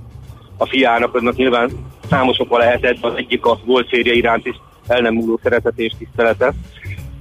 a 0.58 0.66
fiának, 0.66 1.16
aznak 1.16 1.36
nyilván 1.36 1.70
számos 2.10 2.40
oka 2.40 2.58
lehetett, 2.58 2.98
az 3.02 3.14
egyik 3.16 3.46
a 3.46 3.60
volt 3.66 3.88
férje 3.88 4.14
iránt 4.14 4.46
is 4.46 4.56
el 4.88 5.02
nem 5.02 5.14
múló 5.14 5.40
szeretet 5.44 5.74
és 5.80 5.94
tisztelete. 5.98 6.54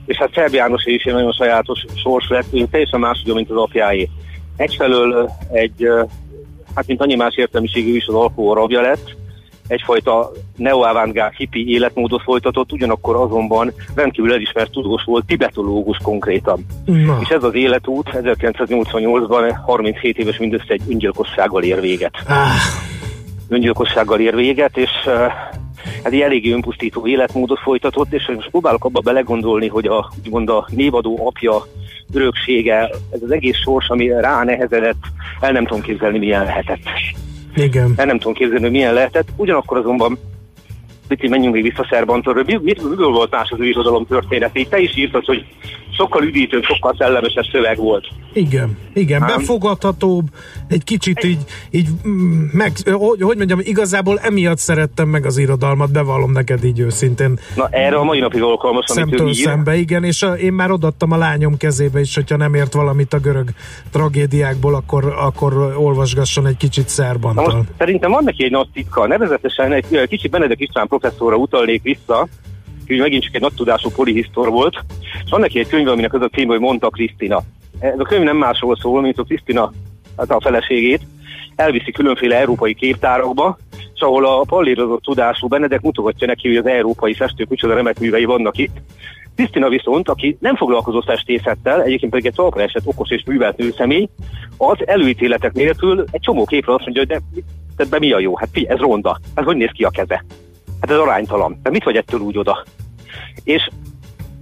És 0.07 0.17
hát 0.17 0.33
Szerb 0.35 0.55
János 0.55 0.85
is 0.85 1.05
egy 1.05 1.13
nagyon 1.13 1.33
sajátos 1.33 1.85
sors 1.95 2.29
lett, 2.29 2.51
hogy 2.51 2.69
teljesen 2.71 3.01
máshogy, 3.01 3.35
mint 3.35 3.51
az 3.51 3.57
apjáé. 3.57 4.09
Egyfelől 4.57 5.31
egy, 5.53 5.89
hát 6.75 6.87
mint 6.87 7.01
annyi 7.01 7.15
más 7.15 7.37
értelmiségű 7.37 7.97
is 7.97 8.07
az 8.07 8.15
alkohol 8.15 8.55
rabja 8.55 8.81
lett, 8.81 9.15
egyfajta 9.67 10.31
neoavantgárd 10.57 11.35
hippi 11.35 11.69
életmódot 11.69 12.23
folytatott, 12.23 12.73
ugyanakkor 12.73 13.17
azonban 13.17 13.73
rendkívül 13.95 14.33
elismert 14.33 14.71
tudós 14.71 15.05
volt, 15.05 15.27
tibetológus 15.27 15.99
konkrétan. 16.03 16.67
Na. 16.85 17.19
És 17.21 17.29
ez 17.29 17.43
az 17.43 17.55
életút 17.55 18.11
1988-ban 18.13 19.55
37 19.65 20.19
éves 20.19 20.39
mindössze 20.39 20.73
egy 20.73 20.83
öngyilkossággal 20.89 21.63
ér 21.63 21.81
véget. 21.81 22.15
Ah. 22.29 22.35
Öngyilkossággal 23.49 24.21
ér 24.21 24.35
véget, 24.35 24.77
és 24.77 24.91
hát 26.03 26.13
egy 26.13 26.21
eléggé 26.21 26.53
önpusztító 26.53 27.07
életmódot 27.07 27.59
folytatott, 27.59 28.13
és 28.13 28.31
most 28.35 28.51
próbálok 28.51 28.85
abba 28.85 29.01
belegondolni, 29.01 29.69
hogy 29.69 29.87
a, 29.87 30.13
úgymond 30.25 30.49
a 30.49 30.67
névadó 30.71 31.27
apja 31.27 31.63
öröksége, 32.13 32.91
ez 33.11 33.23
az 33.23 33.31
egész 33.31 33.57
sors, 33.57 33.89
ami 33.89 34.09
rá 34.09 34.45
nehezedett, 34.45 35.03
el 35.41 35.53
nem 35.53 35.67
tudom 35.67 35.83
képzelni, 35.83 36.19
milyen 36.19 36.45
lehetett. 36.45 36.83
Igen. 37.55 37.93
El 37.97 38.07
nem 38.07 38.19
tudom 38.19 38.35
képzelni, 38.35 38.69
milyen 38.69 38.95
lehetett. 38.95 39.29
Ugyanakkor 39.37 39.77
azonban 39.77 40.19
picit 41.09 41.31
menjünk 41.31 41.55
még 41.55 41.63
vissza 41.63 41.87
mit, 42.63 42.89
miből 42.89 43.11
volt 43.11 43.31
más 43.31 43.51
az 43.51 43.61
ő 43.61 43.65
irodalom 43.65 44.07
története? 44.07 44.61
Te 44.69 44.79
is 44.79 44.97
írtad, 44.97 45.25
hogy 45.25 45.45
sokkal 45.97 46.25
üdítőbb, 46.25 46.63
sokkal 46.63 46.95
szellemesebb 46.99 47.45
szöveg 47.53 47.77
volt. 47.77 48.07
Igen, 48.33 48.79
igen, 48.95 49.21
Hám? 49.21 49.37
befogadhatóbb, 49.37 50.25
egy 50.69 50.85
kicsit 50.85 51.19
egy... 51.19 51.31
így, 51.31 51.39
így 51.71 51.89
mm, 52.09 52.45
meg, 52.53 52.73
hogy, 52.85 53.23
hogy 53.23 53.37
mondjam, 53.37 53.59
igazából 53.63 54.19
emiatt 54.19 54.59
szerettem 54.59 55.09
meg 55.09 55.27
az 55.27 55.39
irodalmat, 55.39 55.93
bevallom 55.93 56.33
neked 56.33 56.65
így 56.65 56.79
őszintén. 56.79 57.39
Na 57.57 57.69
erre 57.71 57.97
a 57.97 58.05
mai 58.05 58.19
napig 58.19 58.43
alkalmas, 58.43 58.85
amit 58.89 59.09
Szemtől 59.09 59.27
ő 59.27 59.31
ír. 59.31 59.35
szembe, 59.35 59.75
igen, 59.77 60.05
és 60.05 60.23
a, 60.23 60.35
én 60.35 60.53
már 60.53 60.71
odattam 60.71 61.13
a 61.13 61.17
lányom 61.17 61.57
kezébe 61.57 62.01
is, 62.01 62.15
hogyha 62.15 62.37
nem 62.37 62.55
ért 62.55 62.73
valamit 62.73 63.13
a 63.13 63.19
görög 63.19 63.49
tragédiákból, 63.91 64.75
akkor, 64.75 65.15
akkor 65.19 65.75
olvasgasson 65.77 66.47
egy 66.47 66.57
kicsit 66.57 66.89
szerbantal. 66.89 67.47
Na 67.47 67.57
most 67.57 67.69
szerintem 67.79 68.11
van 68.11 68.25
neki 68.25 68.45
egy 68.45 68.51
nagy 68.51 68.69
titka, 68.73 69.07
nevezetesen 69.07 69.73
egy 69.73 70.07
kicsit 70.09 70.31
Benedek 70.31 70.61
István 70.61 70.87
professzorra 70.87 71.37
utalnék 71.37 71.83
vissza, 71.83 72.29
hogy 72.87 72.99
megint 72.99 73.23
csak 73.23 73.35
egy 73.35 73.41
nagy 73.41 73.55
tudású 73.55 73.91
polihisztor 73.91 74.49
volt, 74.49 74.85
és 75.25 75.31
van 75.31 75.41
neki 75.41 75.59
egy 75.59 75.69
könyv, 75.69 75.89
aminek 75.89 76.15
az 76.15 76.23
a 76.23 76.29
cím, 76.29 76.49
hogy 76.49 76.61
Mondta 76.61 76.89
Krisztina. 76.91 77.43
Ez 77.79 77.99
a 77.99 78.05
könyv 78.05 78.23
nem 78.23 78.37
másról 78.37 78.77
szól, 78.77 79.01
mint 79.01 79.19
a 79.19 79.23
Krisztina, 79.23 79.73
hát 80.17 80.31
a 80.31 80.41
feleségét, 80.41 81.01
elviszi 81.57 81.91
különféle 81.91 82.37
európai 82.37 82.75
képtárakba, 82.75 83.59
és 83.95 84.01
ahol 84.01 84.27
a 84.27 84.45
pallírozott 84.47 85.03
tudású 85.03 85.49
Benedek 85.49 85.81
mutogatja 85.81 86.27
neki, 86.27 86.49
hogy 86.49 86.57
az 86.57 86.67
európai 86.67 87.15
festők 87.15 87.49
micsoda 87.49 87.75
remek 87.75 88.01
művei 88.01 88.25
vannak 88.25 88.59
itt. 88.59 88.77
Krisztina 89.37 89.69
viszont, 89.69 90.09
aki 90.09 90.37
nem 90.41 90.57
foglalkozott 90.57 91.05
festészettel, 91.05 91.83
egyébként 91.83 92.11
pedig 92.11 92.27
egy 92.27 92.35
talpra 92.35 92.63
esett 92.63 92.87
okos 92.87 93.11
és 93.11 93.23
művelt 93.27 93.57
nőszemély, 93.57 94.09
az 94.57 94.87
előítéletek 94.87 95.53
nélkül 95.53 96.05
egy 96.11 96.21
csomó 96.21 96.45
képre 96.45 96.75
azt 96.75 96.85
mondja, 96.85 97.05
hogy 97.07 97.23
de, 97.77 97.85
de 97.85 97.99
mi 97.99 98.13
a 98.13 98.19
jó? 98.19 98.37
Hát 98.37 98.49
fi, 98.53 98.69
ez 98.69 98.79
ronda. 98.79 99.19
Hát 99.35 99.45
hogy 99.45 99.57
néz 99.57 99.71
ki 99.73 99.85
a 99.85 99.91
keze? 99.91 100.25
Hát 100.85 100.93
ez 100.93 100.99
aránytalan. 100.99 101.59
De 101.63 101.71
mit 101.71 101.85
vagy 101.85 101.97
ettől 101.97 102.21
úgy 102.21 102.39
oda? 102.39 102.65
És 103.45 103.69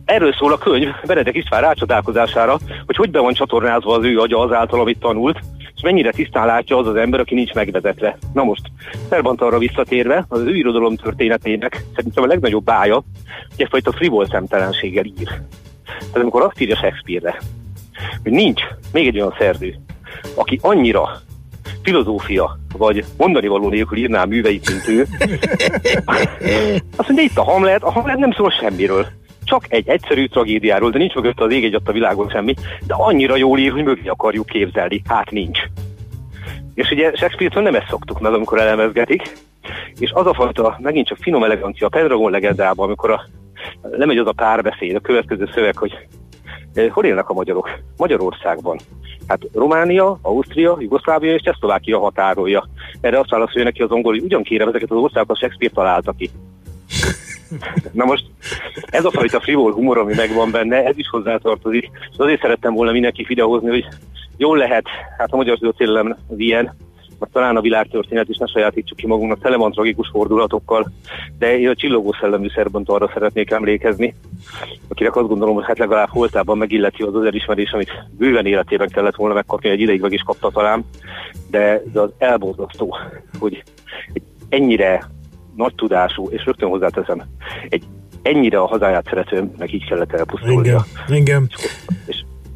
erről 0.05 0.33
szól 0.33 0.53
a 0.53 0.59
könyv 0.59 0.89
Benedek 1.07 1.37
István 1.37 1.61
rácsodálkozására, 1.61 2.59
hogy 2.87 2.97
hogy 2.97 3.11
be 3.11 3.21
van 3.21 3.33
csatornázva 3.33 3.97
az 3.97 4.05
ő 4.05 4.19
agya 4.19 4.39
azáltal, 4.39 4.81
amit 4.81 4.99
tanult, 4.99 5.39
és 5.75 5.83
mennyire 5.83 6.11
tisztán 6.11 6.47
látja 6.47 6.77
az 6.77 6.87
az 6.87 6.97
ember, 6.97 7.21
aki 7.21 7.35
nincs 7.35 7.53
megvezetve. 7.53 8.19
Na 8.33 8.45
most, 8.45 8.63
arra 9.37 9.59
visszatérve, 9.59 10.25
az 10.29 10.41
ő 10.41 10.55
irodalom 10.55 10.97
történetének 10.97 11.85
szerintem 11.95 12.23
a 12.23 12.27
legnagyobb 12.27 12.65
bája, 12.65 12.95
hogy 12.95 13.05
egyfajta 13.57 13.93
frivol 13.93 14.27
szemtelenséggel 14.27 15.05
ír. 15.05 15.29
Tehát 15.85 16.17
amikor 16.17 16.43
azt 16.43 16.61
írja 16.61 16.77
Shakespeare-re, 16.77 17.39
hogy 18.23 18.33
nincs 18.33 18.63
még 18.93 19.07
egy 19.07 19.17
olyan 19.17 19.35
szerző, 19.39 19.75
aki 20.35 20.59
annyira 20.63 21.21
filozófia, 21.83 22.59
vagy 22.77 23.05
mondani 23.17 23.47
való 23.47 23.69
nélkül 23.69 23.99
írná 23.99 24.25
műveit, 24.25 24.71
mint 24.71 24.89
ő. 24.89 25.01
Azt 26.97 27.09
mondja, 27.09 27.25
itt 27.25 27.37
a 27.37 27.43
Hamlet, 27.43 27.83
a 27.83 27.91
Hamlet 27.91 28.19
nem 28.19 28.33
szól 28.33 28.51
semmiről. 28.51 29.07
Csak 29.45 29.65
egy 29.69 29.89
egyszerű 29.89 30.27
tragédiáról, 30.27 30.91
de 30.91 30.99
nincs 30.99 31.15
mögött 31.15 31.41
az 31.41 31.53
ég 31.53 31.65
egy 31.65 31.81
a 31.85 31.93
világon 31.93 32.29
semmi, 32.29 32.55
de 32.87 32.95
annyira 32.95 33.37
jól 33.37 33.59
ír, 33.59 33.73
hogy 33.73 33.85
mögé 33.85 34.09
akarjuk 34.09 34.47
képzelni. 34.47 35.03
Hát 35.09 35.31
nincs. 35.31 35.59
És 36.75 36.91
ugye 36.91 37.13
Shakespeare-től 37.15 37.63
nem 37.63 37.75
ezt 37.75 37.89
szoktuk 37.89 38.21
meg, 38.21 38.33
amikor 38.33 38.61
elemezgetik, 38.61 39.33
és 39.99 40.11
az 40.15 40.27
a 40.27 40.35
fajta, 40.35 40.79
megint 40.81 41.07
csak 41.07 41.19
finom 41.21 41.45
elegancia 41.45 41.87
a 41.87 41.91
Pendragon 41.91 42.31
legendában, 42.31 42.87
amikor 42.87 43.11
a, 43.11 43.25
lemegy 43.83 44.19
az 44.19 44.27
a 44.27 44.33
párbeszéd, 44.33 44.95
a 44.95 45.01
következő 45.01 45.49
szöveg, 45.55 45.77
hogy 45.77 45.93
hol 46.91 47.05
élnek 47.05 47.29
a 47.29 47.33
magyarok? 47.35 47.71
Magyarországban. 47.97 48.79
Hát 49.27 49.41
Románia, 49.55 50.19
Ausztria, 50.23 50.77
Jugoszlávia 50.81 51.35
és 51.35 51.43
Csehszlovákia 51.43 51.99
határolja. 51.99 52.69
Erre 53.01 53.19
azt 53.19 53.31
válaszolja 53.31 53.65
neki 53.65 53.83
az 53.83 53.91
angol, 53.91 54.13
hogy 54.13 54.23
ugyan 54.23 54.43
kérem, 54.43 54.69
ezeket 54.69 54.91
az 54.91 54.97
országokat 54.97 55.37
Shakespeare 55.37 55.75
találta 55.75 56.13
ki. 56.19 56.31
Na 57.93 58.05
most 58.05 58.25
ez 58.87 59.05
a 59.05 59.11
fajta 59.11 59.41
frivol 59.41 59.73
humor, 59.73 59.99
ami 59.99 60.15
megvan 60.15 60.51
benne, 60.51 60.85
ez 60.85 60.99
is 60.99 61.09
hozzátartozik. 61.09 61.91
És 62.11 62.17
azért 62.17 62.41
szerettem 62.41 62.75
volna 62.75 62.93
mindenki 62.93 63.25
videózni, 63.29 63.69
hogy 63.69 63.87
jól 64.37 64.57
lehet, 64.57 64.85
hát 65.19 65.33
a 65.33 65.37
magyar 65.37 65.59
történelem 65.59 66.17
az 66.29 66.39
ilyen, 66.39 66.77
vagy 67.23 67.31
talán 67.31 67.57
a 67.57 67.61
világtörténet 67.61 68.29
is 68.29 68.37
ne 68.37 68.47
sajátítsuk 68.47 68.97
ki 68.97 69.07
magunknak, 69.07 69.41
tele 69.41 69.57
van 69.57 69.73
tragikus 69.73 70.09
fordulatokkal, 70.09 70.93
de 71.39 71.59
én 71.59 71.69
a 71.69 71.75
csillogó 71.75 72.15
szellemű 72.21 72.49
szerbont 72.55 72.89
arra 72.89 73.11
szeretnék 73.13 73.51
emlékezni, 73.51 74.15
akinek 74.89 75.17
azt 75.17 75.29
gondolom, 75.29 75.55
hogy 75.55 75.65
hát 75.65 75.79
legalább 75.79 76.09
holtában 76.09 76.59
megilleti 76.59 77.03
az 77.03 77.15
az 77.15 77.25
elismerés, 77.25 77.71
amit 77.71 77.91
bőven 78.19 78.47
életében 78.47 78.89
kellett 78.89 79.15
volna 79.15 79.35
megkapni, 79.35 79.69
egy 79.69 79.81
ideig 79.81 80.01
meg 80.01 80.13
is 80.13 80.23
kapta 80.23 80.51
talán, 80.51 80.85
de, 81.51 81.83
de 81.93 82.01
az 82.01 82.11
elborzasztó, 82.19 82.97
hogy 83.39 83.63
egy 84.13 84.23
ennyire 84.49 85.11
nagy 85.57 85.75
tudású, 85.75 86.29
és 86.29 86.45
rögtön 86.45 86.69
hozzáteszem, 86.69 87.23
egy 87.69 87.83
ennyire 88.23 88.59
a 88.59 88.67
hazáját 88.67 89.07
szeretőnek 89.09 89.73
így 89.73 89.87
kellett 89.87 90.13
elpusztulnia. 90.13 90.85
Igen, 91.07 91.21
igen. 91.21 91.51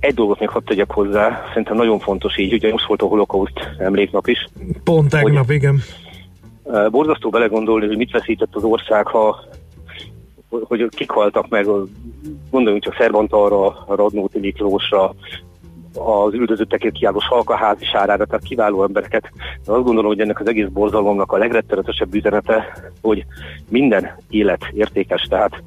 Egy 0.06 0.14
dolgot 0.14 0.38
még 0.38 0.48
hadd 0.48 0.64
tegyek 0.64 0.90
hozzá, 0.90 1.44
szerintem 1.48 1.76
nagyon 1.76 1.98
fontos 1.98 2.38
így, 2.38 2.52
ugye 2.52 2.70
most 2.70 2.86
volt 2.86 3.02
a 3.02 3.06
holokauszt 3.06 3.74
emléknap 3.78 4.26
is. 4.26 4.48
Pont 4.84 5.10
tegnap, 5.10 5.50
igen. 5.50 5.80
Borzasztó 6.90 7.30
belegondolni, 7.30 7.86
hogy 7.86 7.96
mit 7.96 8.10
veszített 8.10 8.54
az 8.54 8.64
ország, 8.64 9.06
ha 9.06 9.44
hogy 10.48 10.88
kik 10.88 11.10
haltak 11.10 11.48
meg, 11.48 11.66
gondoljunk 12.50 12.84
csak 12.84 12.96
Szerbantalra, 12.98 13.84
Radnóti 13.88 14.38
Miklósra, 14.38 15.14
az 15.94 16.34
üldözöttekért 16.34 16.94
kiálló 16.94 17.18
salkaházi 17.18 17.84
sárára, 17.84 18.24
tehát 18.24 18.44
kiváló 18.44 18.82
embereket. 18.82 19.30
De 19.64 19.72
azt 19.72 19.84
gondolom, 19.84 20.06
hogy 20.10 20.20
ennek 20.20 20.40
az 20.40 20.48
egész 20.48 20.68
borzalomnak 20.68 21.32
a 21.32 21.36
legrettenetesebb 21.38 22.14
üzenete, 22.14 22.82
hogy 23.02 23.26
minden 23.68 24.16
élet 24.30 24.64
értékes, 24.72 25.22
tehát 25.22 25.62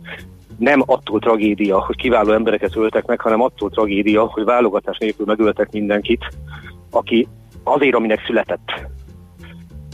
nem 0.60 0.84
attól 0.86 1.20
tragédia, 1.20 1.80
hogy 1.80 1.96
kiváló 1.96 2.32
embereket 2.32 2.76
öltek 2.76 3.06
meg, 3.06 3.22
hanem 3.22 3.42
attól 3.42 3.70
tragédia, 3.70 4.24
hogy 4.26 4.44
válogatás 4.44 4.98
nélkül 4.98 5.26
megöltek 5.26 5.72
mindenkit, 5.72 6.26
aki 6.92 7.28
azért, 7.64 7.96
aminek 7.96 8.24
született. 8.26 8.88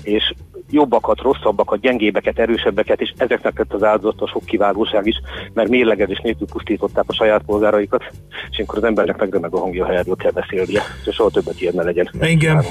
És 0.04 0.34
jobbakat, 0.70 1.22
rosszabbakat, 1.22 1.80
gyengébeket, 1.80 2.40
erősebbeket, 2.40 3.02
és 3.02 3.14
ezeknek 3.18 3.58
lett 3.58 3.74
az 3.74 3.84
áldozat 3.84 4.22
a 4.22 4.28
sok 4.28 4.46
kiválóság 4.46 5.06
is, 5.06 5.16
mert 5.54 5.70
mérlegezés 5.70 6.20
nélkül 6.24 6.48
pusztították 6.48 7.04
a 7.08 7.14
saját 7.14 7.44
polgáraikat, 7.46 8.04
és 8.50 8.58
akkor 8.58 8.78
az 8.78 8.84
embernek 8.84 9.18
megremeg 9.18 9.54
a 9.54 9.60
hangja, 9.60 9.86
ha 9.86 9.94
erről 9.94 10.16
kell 10.16 10.32
beszélnie, 10.32 10.82
és 11.06 11.16
soha 11.16 11.30
többet 11.30 11.62
ilyen 11.62 11.74
ne 11.76 11.84
legyen. 11.84 12.10
Igen, 12.22 12.64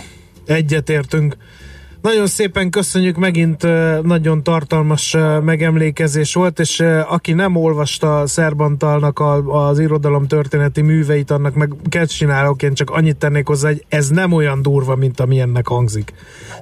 egyetértünk. 0.47 1.37
Nagyon 2.05 2.27
szépen 2.27 2.71
köszönjük, 2.71 3.17
megint 3.17 3.63
nagyon 4.03 4.43
tartalmas 4.43 5.17
megemlékezés 5.43 6.35
volt, 6.35 6.59
és 6.59 6.81
aki 7.09 7.33
nem 7.33 7.57
olvasta 7.57 8.27
Szerbantalnak 8.27 9.23
az 9.47 9.79
irodalom 9.79 10.27
történeti 10.27 10.81
műveit, 10.81 11.31
annak 11.31 11.55
meg 11.55 11.73
kell 11.89 12.05
csinálok, 12.05 12.63
én 12.63 12.75
csak 12.75 12.91
annyit 12.91 13.17
tennék 13.17 13.47
hozzá, 13.47 13.69
hogy 13.69 13.85
ez 13.89 14.09
nem 14.09 14.33
olyan 14.33 14.63
durva, 14.63 14.97
mint 14.97 15.21
ami 15.21 15.41
ennek 15.41 15.67
hangzik. 15.67 16.13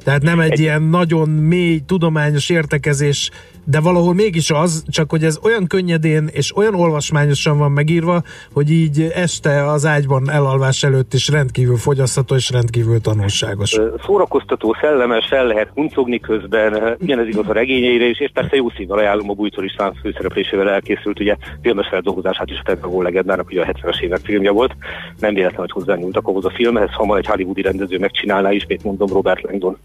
Tehát 0.04 0.22
nem 0.22 0.40
egy, 0.40 0.50
egy 0.50 0.61
ilyen 0.61 0.82
nagyon 0.82 1.28
mély 1.28 1.82
tudományos 1.87 2.50
értekezés 2.50 3.30
de 3.64 3.81
valahol 3.81 4.14
mégis 4.14 4.50
az, 4.50 4.85
csak 4.88 5.11
hogy 5.11 5.25
ez 5.25 5.38
olyan 5.42 5.66
könnyedén 5.66 6.28
és 6.33 6.57
olyan 6.57 6.75
olvasmányosan 6.75 7.59
van 7.59 7.73
megírva, 7.73 8.23
hogy 8.52 8.71
így 8.71 9.11
este 9.14 9.71
az 9.71 9.87
ágyban 9.87 10.31
elalvás 10.31 10.83
előtt 10.83 11.14
is 11.14 11.28
rendkívül 11.28 11.76
fogyasztható 11.76 12.35
és 12.35 12.50
rendkívül 12.50 13.00
tanulságos. 13.00 13.78
Szórakoztató, 14.07 14.76
szellemes, 14.81 15.31
el 15.31 15.47
lehet 15.47 15.71
huncogni 15.75 16.21
közben, 16.21 16.97
ugyanez 17.00 17.26
igaz 17.26 17.49
a 17.49 17.52
regényeire 17.52 18.04
is, 18.04 18.21
és 18.21 18.31
persze 18.35 18.57
jó 18.57 18.71
szívvel 18.71 18.99
ajánlom 18.99 19.31
a 19.31 19.35
Bújtor 19.35 19.64
István 19.64 19.95
főszereplésével 20.02 20.71
elkészült, 20.71 21.21
ugye 21.21 21.37
filmes 21.62 21.88
feldolgozását 21.88 22.50
is 22.50 22.59
a 22.59 22.62
Tedragó 22.64 23.02
legendának, 23.02 23.47
ugye 23.47 23.62
a 23.62 23.66
70-es 23.66 24.00
évek 24.00 24.21
filmje 24.25 24.50
volt. 24.50 24.73
Nem 25.19 25.35
véletlen, 25.35 25.61
hogy 25.61 25.71
hozzányúltak 25.71 26.26
ahhoz 26.26 26.45
a 26.45 26.50
filmhez, 26.50 26.92
ha 26.92 27.04
majd 27.04 27.25
egy 27.25 27.31
hollywoodi 27.31 27.62
rendező 27.62 27.99
megcsinálná, 27.99 28.52
ismét 28.52 28.85
mondom 28.85 29.09
Robert 29.09 29.42
Langdon 29.42 29.76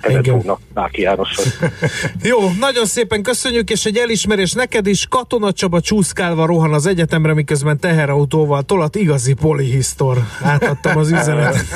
Teretónak, 0.00 0.60
Náki 0.74 1.02
Jó, 2.22 2.38
nagyon 2.60 2.86
szépen 2.86 3.22
köszönjük, 3.22 3.70
és 3.70 3.84
egy 3.84 3.96
elismerés 3.96 4.52
neked 4.52 4.86
is. 4.86 5.06
Katona 5.08 5.52
Csaba 5.52 5.80
csúszkálva 5.80 6.46
rohan 6.46 6.72
az 6.72 6.86
egyetemre, 6.86 7.34
miközben 7.34 7.78
teherautóval 7.78 8.62
tolat 8.62 8.96
igazi 8.96 9.34
polihisztor. 9.34 10.16
Átadtam 10.42 10.96
az 10.96 11.10
üzenet. 11.10 11.56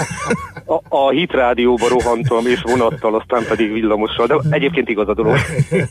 A, 0.66 0.80
a 0.88 1.10
hit 1.10 1.32
rádióba 1.32 1.88
rohantam, 1.88 2.46
és 2.46 2.62
vonattal, 2.62 3.14
aztán 3.14 3.44
pedig 3.48 3.72
villamossal, 3.72 4.26
de 4.26 4.36
egyébként 4.50 4.88
igaz 4.88 5.08
a 5.08 5.14
dolog. 5.14 5.36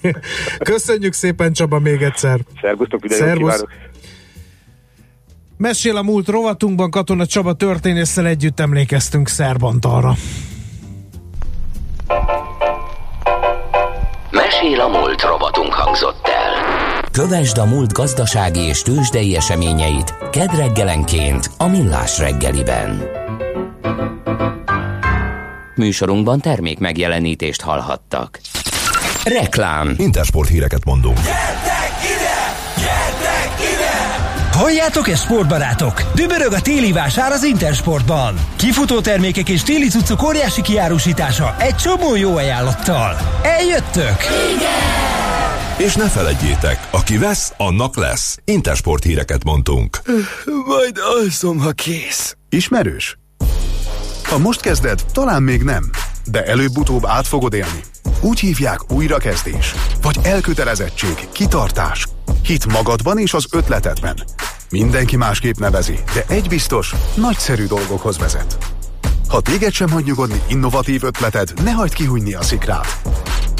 Köszönjük 0.73 1.13
szépen 1.13 1.53
Csaba 1.53 1.79
még 1.79 2.01
egyszer. 2.01 2.39
Szervusztok, 2.61 3.01
videót 3.01 3.37
kívánok. 3.37 3.69
Mesél 5.57 5.97
a 5.97 6.01
múlt 6.01 6.27
rovatunkban 6.27 6.91
Katona 6.91 7.25
Csaba 7.25 7.53
történésszel 7.53 8.25
együtt 8.25 8.59
emlékeztünk 8.59 9.27
Szerbantalra. 9.27 10.13
Mesél 14.63 14.79
a 14.79 14.87
múlt 14.87 15.21
robotunk 15.21 15.73
hangzott 15.73 16.27
el. 16.27 17.03
Kövesd 17.11 17.57
a 17.57 17.65
múlt 17.65 17.93
gazdasági 17.93 18.59
és 18.59 18.81
tőzsdei 18.81 19.35
eseményeit 19.35 20.15
kedd 20.31 20.55
reggelenként 20.55 21.49
a 21.57 21.67
Millás 21.67 22.19
reggeliben. 22.19 23.03
Műsorunkban 25.75 26.39
termék 26.39 26.79
megjelenítést 26.79 27.61
hallhattak. 27.61 28.39
Reklám 29.23 29.95
Intersport 29.97 30.49
híreket 30.49 30.85
mondunk. 30.85 31.17
Halljátok 31.17 31.82
ezt, 34.67 35.23
sportbarátok? 35.23 36.01
Dübörög 36.15 36.53
a 36.53 36.61
téli 36.61 36.91
vásár 36.91 37.31
az 37.31 37.43
Intersportban. 37.43 38.35
Kifutó 38.55 39.01
termékek 39.01 39.49
és 39.49 39.63
téli 39.63 39.87
cuccok 39.87 40.23
óriási 40.23 40.61
kiárusítása 40.61 41.55
egy 41.59 41.75
csomó 41.75 42.15
jó 42.15 42.35
ajánlattal. 42.35 43.17
Eljöttök? 43.43 44.17
Igen! 44.55 45.87
És 45.87 45.95
ne 45.95 46.09
felejtjétek, 46.09 46.87
aki 46.91 47.17
vesz, 47.17 47.53
annak 47.57 47.97
lesz. 47.97 48.37
Intersport 48.45 49.03
híreket 49.03 49.43
mondtunk. 49.43 50.01
Majd 50.65 50.97
alszom, 51.19 51.59
ha 51.59 51.71
kész. 51.71 52.35
Ismerős? 52.49 53.17
Ha 54.23 54.37
most 54.37 54.61
kezded, 54.61 54.99
talán 55.11 55.43
még 55.43 55.61
nem, 55.61 55.89
de 56.25 56.43
előbb-utóbb 56.43 57.05
át 57.05 57.27
fogod 57.27 57.53
élni. 57.53 57.83
Úgy 58.21 58.39
hívják 58.39 58.91
újrakezdés, 58.91 59.73
vagy 60.01 60.17
elkötelezettség, 60.23 61.27
kitartás, 61.31 62.07
hit 62.43 62.65
magadban 62.71 63.17
és 63.17 63.33
az 63.33 63.45
ötletedben. 63.51 64.15
Mindenki 64.73 65.15
másképp 65.15 65.57
nevezi, 65.57 65.99
de 66.13 66.23
egy 66.27 66.47
biztos, 66.47 66.95
nagyszerű 67.15 67.65
dolgokhoz 67.65 68.17
vezet. 68.17 68.57
Ha 69.27 69.41
téged 69.41 69.71
sem 69.71 69.89
hagy 69.89 70.03
nyugodni 70.03 70.41
innovatív 70.47 71.03
ötleted, 71.03 71.53
ne 71.63 71.71
hagyd 71.71 71.93
kihújni 71.93 72.33
a 72.33 72.41
szikrát. 72.41 73.01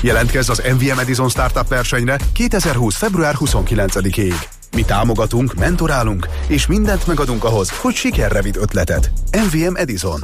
Jelentkezz 0.01 0.49
az 0.49 0.61
MVM 0.73 0.99
Edison 0.99 1.29
Startup 1.29 1.67
versenyre 1.67 2.17
2020. 2.33 2.95
február 2.95 3.35
29-ig. 3.39 4.33
Mi 4.75 4.83
támogatunk, 4.83 5.53
mentorálunk, 5.53 6.27
és 6.47 6.67
mindent 6.67 7.07
megadunk 7.07 7.43
ahhoz, 7.43 7.69
hogy 7.69 7.93
sikerre 7.93 8.41
vidd 8.41 8.57
ötleted. 8.57 9.11
MVM 9.31 9.75
Edison. 9.75 10.21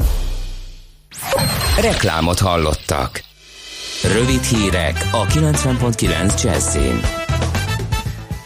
Reklámot 1.81 2.39
hallottak. 2.39 3.23
Rövid 4.13 4.43
hírek 4.43 5.09
a 5.11 5.25
90.9 5.25 6.43
Jazzin. 6.43 7.18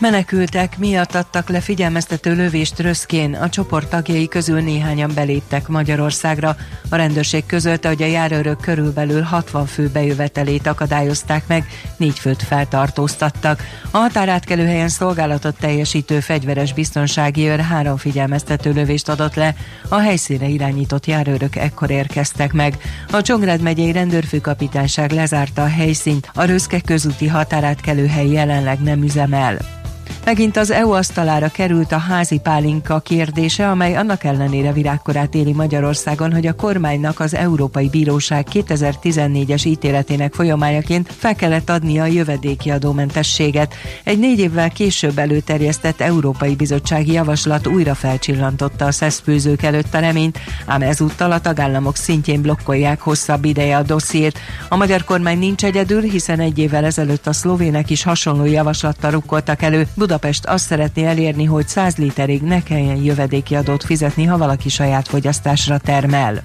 Menekültek 0.03 0.77
miatt 0.77 1.15
adtak 1.15 1.49
le 1.49 1.59
figyelmeztető 1.59 2.35
lövést 2.35 2.79
Röszkén, 2.79 3.33
a 3.33 3.49
csoport 3.49 3.89
tagjai 3.89 4.27
közül 4.27 4.61
néhányan 4.61 5.11
beléptek 5.15 5.67
Magyarországra. 5.67 6.55
A 6.89 6.95
rendőrség 6.95 7.45
közölte, 7.45 7.87
hogy 7.87 8.01
a 8.01 8.05
járőrök 8.05 8.59
körülbelül 8.59 9.21
60 9.21 9.65
fő 9.65 9.89
bejövetelét 9.93 10.67
akadályozták 10.67 11.47
meg, 11.47 11.67
négy 11.97 12.19
főt 12.19 12.43
feltartóztattak. 12.43 13.63
A 13.91 13.97
határátkelő 13.97 14.65
helyen 14.65 14.89
szolgálatot 14.89 15.55
teljesítő 15.59 16.19
fegyveres 16.19 16.73
biztonsági 16.73 17.47
őr 17.47 17.59
három 17.59 17.97
figyelmeztető 17.97 18.71
lövést 18.71 19.09
adott 19.09 19.35
le, 19.35 19.55
a 19.87 19.97
helyszínre 19.97 20.47
irányított 20.47 21.05
járőrök 21.05 21.55
ekkor 21.55 21.89
érkeztek 21.89 22.53
meg. 22.53 22.77
A 23.11 23.21
Csongrád 23.21 23.61
megyei 23.61 23.91
rendőrfőkapitányság 23.91 25.11
lezárta 25.11 25.61
a 25.61 25.69
helyszínt, 25.69 26.29
a 26.33 26.43
Röszke 26.43 26.81
közúti 26.81 27.27
határátkelő 27.27 28.07
hely 28.07 28.29
jelenleg 28.29 28.79
nem 28.81 29.03
üzemel. 29.03 29.81
Megint 30.25 30.57
az 30.57 30.71
EU 30.71 30.91
asztalára 30.91 31.47
került 31.47 31.91
a 31.91 31.97
házi 31.97 32.39
pálinka 32.39 32.99
kérdése, 32.99 33.69
amely 33.69 33.95
annak 33.95 34.23
ellenére 34.23 34.71
virágkorát 34.71 35.35
éri 35.35 35.53
Magyarországon, 35.53 36.33
hogy 36.33 36.47
a 36.47 36.55
kormánynak 36.55 37.19
az 37.19 37.35
Európai 37.35 37.89
Bíróság 37.89 38.47
2014-es 38.53 39.65
ítéletének 39.65 40.33
folyamányaként 40.33 41.13
fel 41.17 41.35
kellett 41.35 41.69
adnia 41.69 42.03
a 42.03 42.05
jövedéki 42.05 42.69
adómentességet. 42.69 43.73
Egy 44.03 44.19
négy 44.19 44.39
évvel 44.39 44.69
később 44.69 45.17
előterjesztett 45.17 46.01
Európai 46.01 46.55
Bizottsági 46.55 47.11
Javaslat 47.11 47.67
újra 47.67 47.95
felcsillantotta 47.95 48.85
a 48.85 48.91
szeszfőzők 48.91 49.63
előtt 49.63 49.93
a 49.93 49.99
reményt, 49.99 50.39
ám 50.65 50.81
ezúttal 50.81 51.31
a 51.31 51.41
tagállamok 51.41 51.95
szintjén 51.95 52.41
blokkolják 52.41 53.01
hosszabb 53.01 53.45
ideje 53.45 53.77
a 53.77 53.83
dossziét. 53.83 54.39
A 54.69 54.75
magyar 54.75 55.03
kormány 55.03 55.39
nincs 55.39 55.63
egyedül, 55.65 56.01
hiszen 56.01 56.39
egy 56.39 56.57
évvel 56.57 56.85
ezelőtt 56.85 57.27
a 57.27 57.33
szlovének 57.33 57.89
is 57.89 58.03
hasonló 58.03 58.45
javaslattal 58.45 59.11
rukkoltak 59.11 59.61
elő. 59.61 59.87
Budapest 60.03 60.45
azt 60.45 60.65
szeretné 60.65 61.05
elérni, 61.05 61.43
hogy 61.43 61.67
100 61.67 61.97
literig 61.97 62.41
ne 62.41 62.63
kelljen 62.63 63.03
jövedéki 63.03 63.55
adót 63.55 63.83
fizetni, 63.83 64.25
ha 64.25 64.37
valaki 64.37 64.69
saját 64.69 65.07
fogyasztásra 65.07 65.77
termel. 65.77 66.43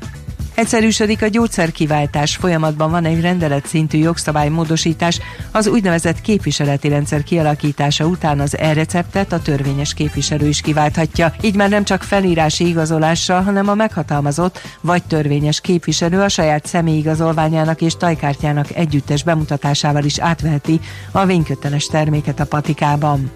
Egyszerűsödik 0.59 1.23
a 1.23 1.27
gyógyszerkiváltás, 1.27 2.37
folyamatban. 2.37 2.91
Van 2.91 3.05
egy 3.05 3.21
rendelet 3.21 3.67
szintű 3.67 3.99
jogszabálymódosítás, 3.99 5.21
az 5.53 5.67
úgynevezett 5.67 6.21
képviseleti 6.21 6.89
rendszer 6.89 7.23
kialakítása 7.23 8.05
után 8.05 8.41
az 8.41 8.59
e-receptet 8.59 9.33
a 9.33 9.41
törvényes 9.41 9.95
képviselő 9.95 10.49
is 10.49 10.61
kiválthatja, 10.61 11.33
így 11.41 11.55
már 11.55 11.69
nem 11.69 11.85
csak 11.85 12.03
felírási 12.03 12.67
igazolással, 12.69 13.43
hanem 13.43 13.69
a 13.69 13.75
meghatalmazott 13.75 14.61
vagy 14.81 15.03
törvényes 15.03 15.61
képviselő 15.61 16.21
a 16.21 16.29
saját 16.29 16.67
személyigazolványának 16.67 17.81
és 17.81 17.97
tajkártyának 17.97 18.75
együttes 18.75 19.23
bemutatásával 19.23 20.05
is 20.05 20.19
átveheti 20.19 20.81
a 21.13 21.27
vényköteles 21.27 21.87
terméket 21.87 22.41
a 22.41 22.47
patikában. 22.47 23.31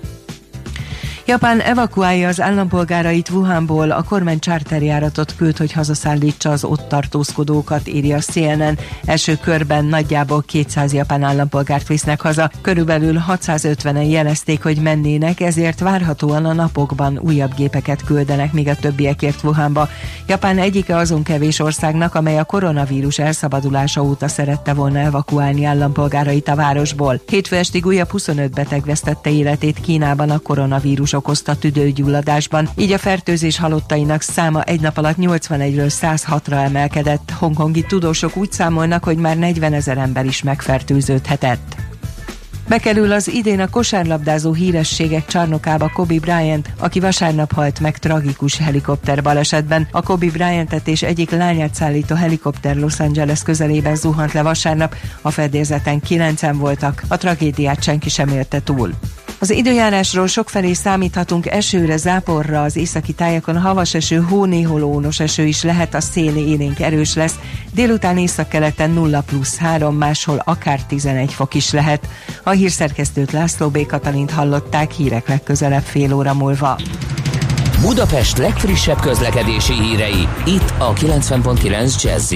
Japán 1.27 1.61
evakuálja 1.61 2.29
az 2.29 2.41
állampolgárait 2.41 3.31
Wuhanból, 3.31 3.91
a 3.91 4.03
kormány 4.03 4.39
charterjáratot 4.39 5.35
küld, 5.37 5.57
hogy 5.57 5.73
hazaszállítsa 5.73 6.51
az 6.51 6.65
ott 6.65 6.89
tartózkodókat, 6.89 7.89
írja 7.89 8.17
a 8.17 8.21
CNN. 8.21 8.79
Első 9.05 9.37
körben 9.37 9.85
nagyjából 9.85 10.43
200 10.47 10.93
japán 10.93 11.23
állampolgárt 11.23 11.89
visznek 11.89 12.21
haza, 12.21 12.51
körülbelül 12.61 13.23
650-en 13.29 14.11
jelezték, 14.11 14.63
hogy 14.63 14.79
mennének, 14.79 15.41
ezért 15.41 15.81
várhatóan 15.81 16.45
a 16.45 16.53
napokban 16.53 17.19
újabb 17.19 17.55
gépeket 17.55 18.05
küldenek, 18.05 18.53
míg 18.53 18.69
a 18.69 18.77
többiekért 18.77 19.43
Wuhanba. 19.43 19.89
Japán 20.27 20.59
egyike 20.59 20.97
azon 20.97 21.23
kevés 21.23 21.59
országnak, 21.59 22.15
amely 22.15 22.39
a 22.39 22.45
koronavírus 22.45 23.19
elszabadulása 23.19 24.03
óta 24.03 24.29
szerette 24.29 24.75
volna 24.75 24.99
evakuálni 24.99 25.65
állampolgárait 25.65 26.49
a 26.49 26.55
városból. 26.55 27.21
Hétfő 27.27 27.57
estig 27.57 27.87
újabb 27.87 28.11
25 28.11 28.51
beteg 28.51 28.85
vesztette 28.85 29.31
életét 29.31 29.81
Kínában 29.81 30.31
a 30.31 30.39
koronavírus 30.39 31.12
okozta 31.13 31.57
tüdőgyulladásban, 31.57 32.69
így 32.77 32.93
a 32.93 32.99
fertőzés 32.99 33.59
halottainak 33.59 34.23
száma 34.23 34.63
egy 34.63 34.81
nap 34.81 34.99
alatt 34.99 35.17
81-ről 35.21 35.93
106-ra 36.01 36.65
emelkedett. 36.65 37.31
Hongkongi 37.31 37.83
tudósok 37.83 38.37
úgy 38.37 38.53
számolnak, 38.53 39.05
hogy 39.05 39.17
már 39.17 39.37
40 39.37 39.73
ezer 39.73 39.99
ember 39.99 40.25
is 40.25 40.43
megfertőződhetett. 40.43 41.77
Bekerül 42.69 43.13
az 43.13 43.29
idén 43.29 43.61
a 43.61 43.69
kosárlabdázó 43.69 44.53
hírességek 44.53 45.27
csarnokába 45.27 45.91
Kobe 45.95 46.21
Bryant, 46.21 46.73
aki 46.79 47.01
vasárnap 47.01 47.53
halt 47.53 47.81
meg 47.81 47.99
tragikus 47.99 48.57
helikopter 48.57 49.23
balesetben. 49.23 49.89
A 49.91 50.03
Kobe 50.03 50.31
Bryantet 50.31 50.89
és 50.89 51.03
egyik 51.03 51.31
lányát 51.31 51.75
szállító 51.75 52.15
helikopter 52.15 52.77
Los 52.77 53.01
Angeles 53.01 53.43
közelében 53.43 53.97
zuhant 53.97 54.33
le 54.33 54.43
vasárnap, 54.43 54.95
a 55.23 55.31
fedélzeten 55.31 56.01
kilencen 56.01 56.59
voltak, 56.59 57.03
a 57.09 57.17
tragédiát 57.17 57.83
senki 57.83 58.09
sem 58.09 58.29
érte 58.29 58.61
túl. 58.61 58.95
Az 59.43 59.51
időjárásról 59.51 60.27
sokfelé 60.27 60.73
számíthatunk 60.73 61.47
esőre, 61.47 61.97
záporra, 61.97 62.63
az 62.63 62.77
északi 62.77 63.13
tájakon 63.13 63.61
havas 63.61 63.95
eső, 63.95 64.21
hó, 64.21 64.45
néholónos 64.45 65.21
eső 65.21 65.45
is 65.45 65.63
lehet, 65.63 65.95
a 65.95 66.01
szél 66.01 66.37
élénk 66.37 66.81
erős 66.81 67.15
lesz. 67.15 67.35
Délután 67.75 68.19
északkeleten 68.19 68.91
0 68.91 69.21
plusz 69.21 69.57
3, 69.57 69.97
máshol 69.97 70.43
akár 70.45 70.83
11 70.83 71.33
fok 71.33 71.55
is 71.55 71.73
lehet. 71.73 72.09
A 72.45 72.51
hírszerkesztőt 72.51 73.33
László 73.33 73.69
B. 73.69 73.87
Katalint 73.87 74.31
hallották 74.31 74.91
hírek 74.91 75.29
legközelebb 75.29 75.85
fél 75.85 76.15
óra 76.15 76.35
múlva. 76.35 76.79
Budapest 77.81 78.39
legfrissebb 78.39 79.01
közlekedési 79.01 79.73
hírei, 79.73 80.29
itt 80.47 80.75
a 80.79 80.93
90.9 80.93 82.03
jazz 82.03 82.35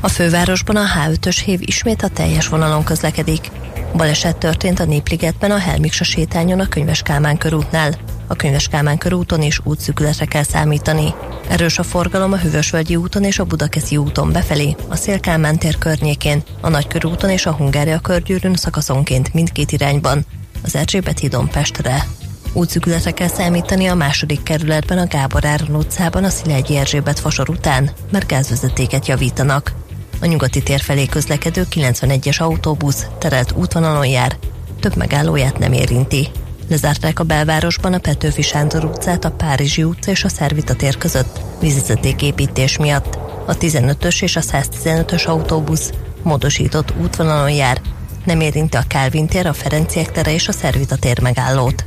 A 0.00 0.08
fővárosban 0.08 0.76
a 0.76 0.84
H5-ös 0.84 1.40
hév 1.44 1.60
ismét 1.62 2.02
a 2.02 2.08
teljes 2.08 2.48
vonalon 2.48 2.84
közlekedik. 2.84 3.50
Baleset 3.92 4.36
történt 4.36 4.80
a 4.80 4.84
Népligetben 4.84 5.50
a 5.50 5.58
Helmiksa 5.58 6.04
sétányon 6.04 6.60
a 6.60 6.68
Könyves 6.68 7.02
Kálmán 7.02 7.38
körútnál. 7.38 7.94
A 8.26 8.34
Könyves 8.34 8.68
Kálmán 8.68 8.98
körúton 8.98 9.42
is 9.42 9.60
útszűkületre 9.64 10.24
kell 10.24 10.42
számítani. 10.42 11.14
Erős 11.48 11.78
a 11.78 11.82
forgalom 11.82 12.32
a 12.32 12.36
Hűvösvölgyi 12.36 12.96
úton 12.96 13.24
és 13.24 13.38
a 13.38 13.44
Budakeszi 13.44 13.96
úton 13.96 14.32
befelé, 14.32 14.76
a 14.88 14.96
Szélkálmán 14.96 15.58
tér 15.58 15.78
környékén, 15.78 16.42
a 16.60 16.68
Nagykörúton 16.68 17.30
és 17.30 17.46
a 17.46 17.52
Hungária 17.52 17.98
körgyűrűn 17.98 18.54
szakaszonként 18.54 19.34
mindkét 19.34 19.72
irányban, 19.72 20.26
az 20.62 20.76
Erzsébet 20.76 21.18
hídon 21.18 21.48
Pestre. 21.48 22.04
Útszűkületre 22.52 23.10
kell 23.10 23.28
számítani 23.28 23.86
a 23.86 23.94
második 23.94 24.42
kerületben 24.42 24.98
a 24.98 25.06
Gábor 25.06 25.44
Áron 25.44 25.76
utcában 25.76 26.24
a 26.24 26.28
Szilágyi 26.28 26.76
Erzsébet 26.76 27.20
fasor 27.20 27.50
után, 27.50 27.90
mert 28.10 28.26
gázvezetéket 28.26 29.06
javítanak. 29.06 29.72
A 30.20 30.26
nyugati 30.26 30.62
tér 30.62 30.80
felé 30.80 31.06
közlekedő 31.06 31.66
91-es 31.70 32.40
autóbusz 32.40 33.06
terelt 33.18 33.52
útvonalon 33.52 34.06
jár, 34.06 34.36
több 34.80 34.96
megállóját 34.96 35.58
nem 35.58 35.72
érinti. 35.72 36.28
Lezárták 36.68 37.18
a 37.18 37.24
belvárosban 37.24 37.92
a 37.92 37.98
Petőfi 37.98 38.42
Sándor 38.42 38.84
utcát 38.84 39.24
a 39.24 39.30
Párizsi 39.30 39.82
utca 39.82 40.10
és 40.10 40.24
a 40.24 40.28
Szervita 40.28 40.74
tér 40.74 40.98
között 40.98 41.40
vízvezetéképítés 41.60 42.78
miatt. 42.78 43.18
A 43.46 43.56
15-ös 43.56 44.22
és 44.22 44.36
a 44.36 44.40
115-ös 44.40 45.26
autóbusz 45.26 45.90
módosított 46.22 46.94
útvonalon 47.00 47.50
jár, 47.50 47.80
nem 48.24 48.40
érinti 48.40 48.76
a 48.76 48.84
Kálvin 48.88 49.26
tér, 49.26 49.46
a 49.46 49.52
Ferenciek 49.52 50.12
tere 50.12 50.32
és 50.32 50.48
a 50.48 50.52
Szervita 50.52 50.96
tér 50.96 51.20
megállót. 51.20 51.84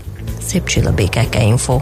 Szép 0.48 0.66
csilla 0.66 0.92
BKK 0.92 1.36
Info. 1.40 1.82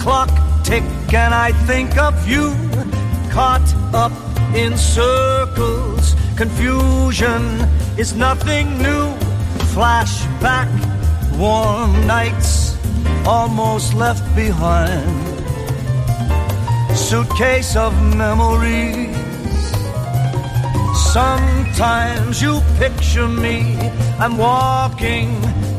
Clock 0.00 0.30
tick, 0.64 0.82
and 1.12 1.34
I 1.34 1.52
think 1.68 1.98
of 1.98 2.14
you 2.26 2.54
caught 3.30 3.68
up 3.92 4.12
in 4.54 4.76
circles. 4.76 6.16
Confusion 6.36 7.42
is 7.98 8.14
nothing 8.16 8.66
new. 8.78 9.04
Flashback, 9.74 10.70
warm 11.38 11.92
nights 12.06 12.78
almost 13.26 13.92
left 13.94 14.24
behind. 14.34 15.10
Suitcase 16.96 17.76
of 17.76 17.92
memories. 18.16 19.14
Sometimes 21.12 22.40
you 22.40 22.62
picture 22.78 23.28
me, 23.28 23.76
I'm 24.18 24.38
walking 24.38 25.28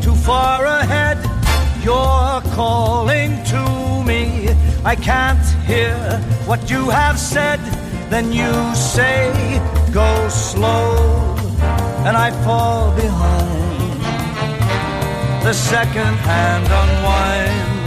too 0.01 0.13
far 0.13 0.65
ahead. 0.65 1.40
You're 1.83 2.41
calling 2.53 3.43
to 3.45 4.03
me. 4.05 4.49
I 4.85 4.95
can't 4.95 5.45
hear 5.65 5.97
what 6.45 6.69
you 6.69 6.89
have 6.89 7.17
said. 7.19 7.59
Then 8.11 8.31
you 8.31 8.53
say, 8.75 9.59
go 9.91 10.29
slow, 10.29 11.35
and 12.05 12.15
I 12.15 12.29
fall 12.43 12.95
behind. 12.95 14.01
The 15.43 15.53
second 15.53 16.17
hand 16.29 16.67
unwinds. 16.67 17.80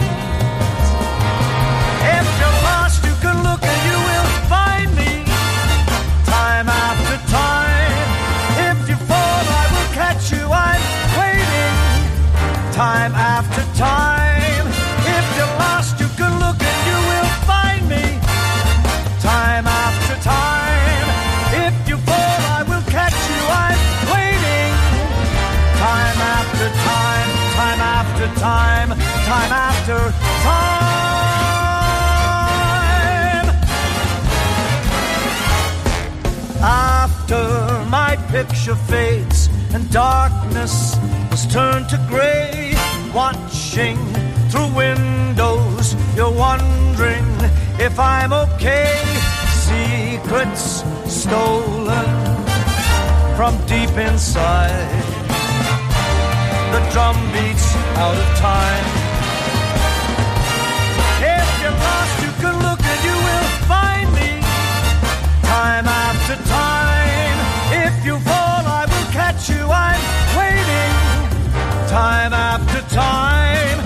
Time 12.75 13.15
after 13.15 13.63
time. 13.77 14.67
If 14.67 15.25
you're 15.37 15.55
lost, 15.63 15.97
you 15.97 16.09
can 16.19 16.31
look 16.43 16.59
and 16.59 16.79
you 16.89 16.97
will 17.09 17.31
find 17.47 17.87
me. 17.87 18.19
Time 19.21 19.65
after 19.65 20.15
time. 20.21 21.07
If 21.65 21.87
you 21.87 21.95
fall, 22.03 22.39
I 22.57 22.63
will 22.67 22.83
catch 22.91 23.15
you. 23.31 23.41
I'm 23.63 23.79
waiting. 24.11 24.75
Time 25.79 26.19
after 26.35 26.67
time. 26.91 27.29
Time 27.55 27.79
after 27.79 28.27
time. 28.41 28.89
Time 29.31 29.51
after 29.53 29.99
time. 30.43 30.75
After 36.61 37.43
my 37.89 38.17
picture 38.27 38.75
fades 38.75 39.49
and 39.73 39.89
darkness 39.91 40.95
has 41.31 41.45
turned 41.47 41.87
to 41.89 41.97
gray, 42.09 42.54
watching 43.15 43.97
through 44.49 44.67
windows, 44.75 45.95
you're 46.17 46.37
wondering 46.47 47.25
if 47.79 47.97
I'm 47.97 48.33
okay. 48.33 49.01
Secrets 49.65 50.83
stolen 51.07 52.11
from 53.37 53.55
deep 53.67 53.95
inside. 53.97 54.91
The 56.73 56.81
drum 56.91 57.15
beats 57.31 57.73
out 58.03 58.17
of 58.23 58.29
time. 58.37 58.85
If 61.23 61.47
you're 61.61 61.79
lost, 61.87 62.15
you 62.21 62.31
can 62.41 62.55
look 62.67 62.81
and 62.83 63.01
you 63.09 63.17
will 63.27 63.49
find 63.71 64.07
me. 64.19 64.31
Time 65.53 65.87
after 65.87 66.35
time. 66.49 67.37
If 67.85 67.95
you 68.05 68.19
fall, 68.27 68.63
I 68.79 68.83
will 68.91 69.09
catch 69.13 69.49
you. 69.49 69.63
I'm 69.71 70.03
waiting. 70.37 70.94
Time 71.95 72.33
after 72.33 72.81
time. 72.93 73.79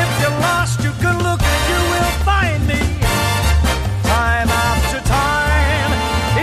If 0.00 0.10
you're 0.22 0.38
lost, 0.40 0.82
you 0.82 0.92
can 0.92 1.16
look 1.22 1.42
and 1.42 1.62
you 1.68 1.80
will 1.92 2.14
find 2.24 2.66
me. 2.66 2.80
Time 4.02 4.48
after 4.48 5.00
time. 5.04 5.92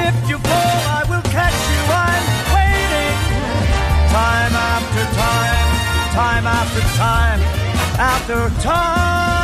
If 0.05 0.29
you 0.29 0.37
fall, 0.37 0.79
I 0.99 1.01
will 1.09 1.25
catch 1.33 1.59
you. 1.73 1.81
I'm 2.05 2.25
waiting. 2.53 3.17
Time 4.13 4.53
after 4.71 5.05
time. 5.17 5.69
Time 6.13 6.45
after 6.45 6.81
time 6.95 7.41
after 7.97 8.61
time. 8.61 9.36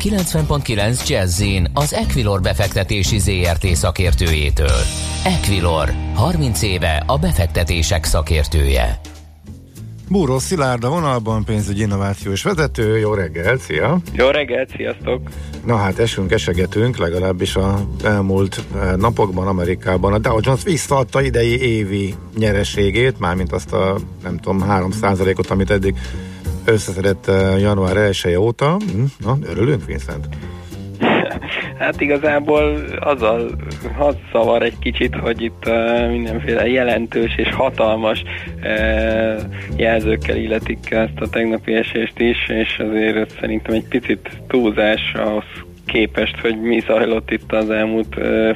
90.9 0.00 1.08
Jazzin 1.08 1.70
az 1.74 1.94
Equilor 1.94 2.40
befektetési 2.40 3.18
ZRT 3.18 3.66
szakértőjétől. 3.66 4.80
Equilor, 5.24 5.92
30 6.14 6.62
éve 6.62 7.02
a 7.06 7.18
befektetések 7.18 8.04
szakértője. 8.04 9.00
Búró 10.08 10.38
Szilárd 10.38 10.84
a 10.84 10.88
vonalban, 10.88 11.44
pénzügyi 11.44 11.80
innovációs 11.80 12.42
vezető. 12.42 12.98
Jó 12.98 13.14
reggel, 13.14 13.58
szia! 13.58 13.98
Jó 14.12 14.28
reggelt, 14.28 14.70
sziasztok! 14.76 15.20
Na 15.64 15.76
hát 15.76 15.98
esünk, 15.98 16.32
esegetünk, 16.32 16.96
legalábbis 16.96 17.56
a 17.56 17.86
elmúlt 18.04 18.62
eh, 18.74 18.96
napokban 18.96 19.46
Amerikában. 19.46 20.12
A 20.12 20.18
Dow 20.18 20.38
Jones 20.40 20.62
visszaadta 20.62 21.22
idei 21.22 21.60
évi 21.60 22.14
nyereségét, 22.38 23.18
mármint 23.18 23.52
azt 23.52 23.72
a 23.72 23.98
nem 24.22 24.38
tudom, 24.38 24.64
3%-ot, 24.68 25.50
amit 25.50 25.70
eddig 25.70 25.94
összeszedett 26.64 27.26
eh, 27.26 27.60
január 27.60 27.96
1 27.96 28.36
óta. 28.36 28.76
Hm, 28.92 29.04
Na, 29.26 29.36
örülünk, 29.50 29.84
Vincent? 29.84 30.26
Hát 31.78 32.00
igazából 32.00 32.84
azzal 32.98 33.50
az 33.98 34.14
szavar 34.32 34.62
egy 34.62 34.78
kicsit, 34.78 35.14
hogy 35.14 35.42
itt 35.42 35.66
uh, 35.66 36.10
mindenféle 36.10 36.68
jelentős 36.68 37.36
és 37.36 37.54
hatalmas 37.54 38.22
uh, 38.56 39.40
jelzőkkel 39.76 40.36
illetik 40.36 40.90
ezt 40.90 41.20
a 41.20 41.28
tegnapi 41.28 41.74
esést 41.74 42.18
is, 42.18 42.48
és 42.48 42.78
azért 42.78 43.38
szerintem 43.40 43.74
egy 43.74 43.88
picit 43.88 44.30
túlzás 44.46 45.12
ahhoz 45.14 45.44
képest, 45.92 46.40
hogy 46.40 46.60
mi 46.60 46.80
zajlott 46.86 47.30
itt 47.30 47.52
az 47.52 47.70
elmúlt 47.70 48.14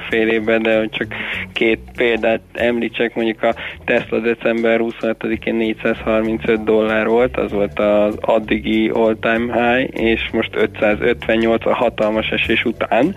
fél 0.08 0.28
évben, 0.28 0.62
de 0.62 0.78
hogy 0.78 0.90
csak 0.90 1.06
két 1.52 1.78
példát 1.96 2.40
említsek, 2.52 3.14
mondjuk 3.14 3.42
a 3.42 3.54
Tesla 3.84 4.18
december 4.18 4.80
25-én 4.82 5.54
435 5.54 6.64
dollár 6.64 7.06
volt, 7.06 7.36
az 7.36 7.52
volt 7.52 7.78
az 7.78 8.16
addigi 8.20 8.88
all-time 8.88 9.52
high, 9.52 10.00
és 10.00 10.20
most 10.32 10.50
558 10.54 11.66
a 11.66 11.74
hatalmas 11.74 12.28
esés 12.28 12.64
után. 12.64 13.14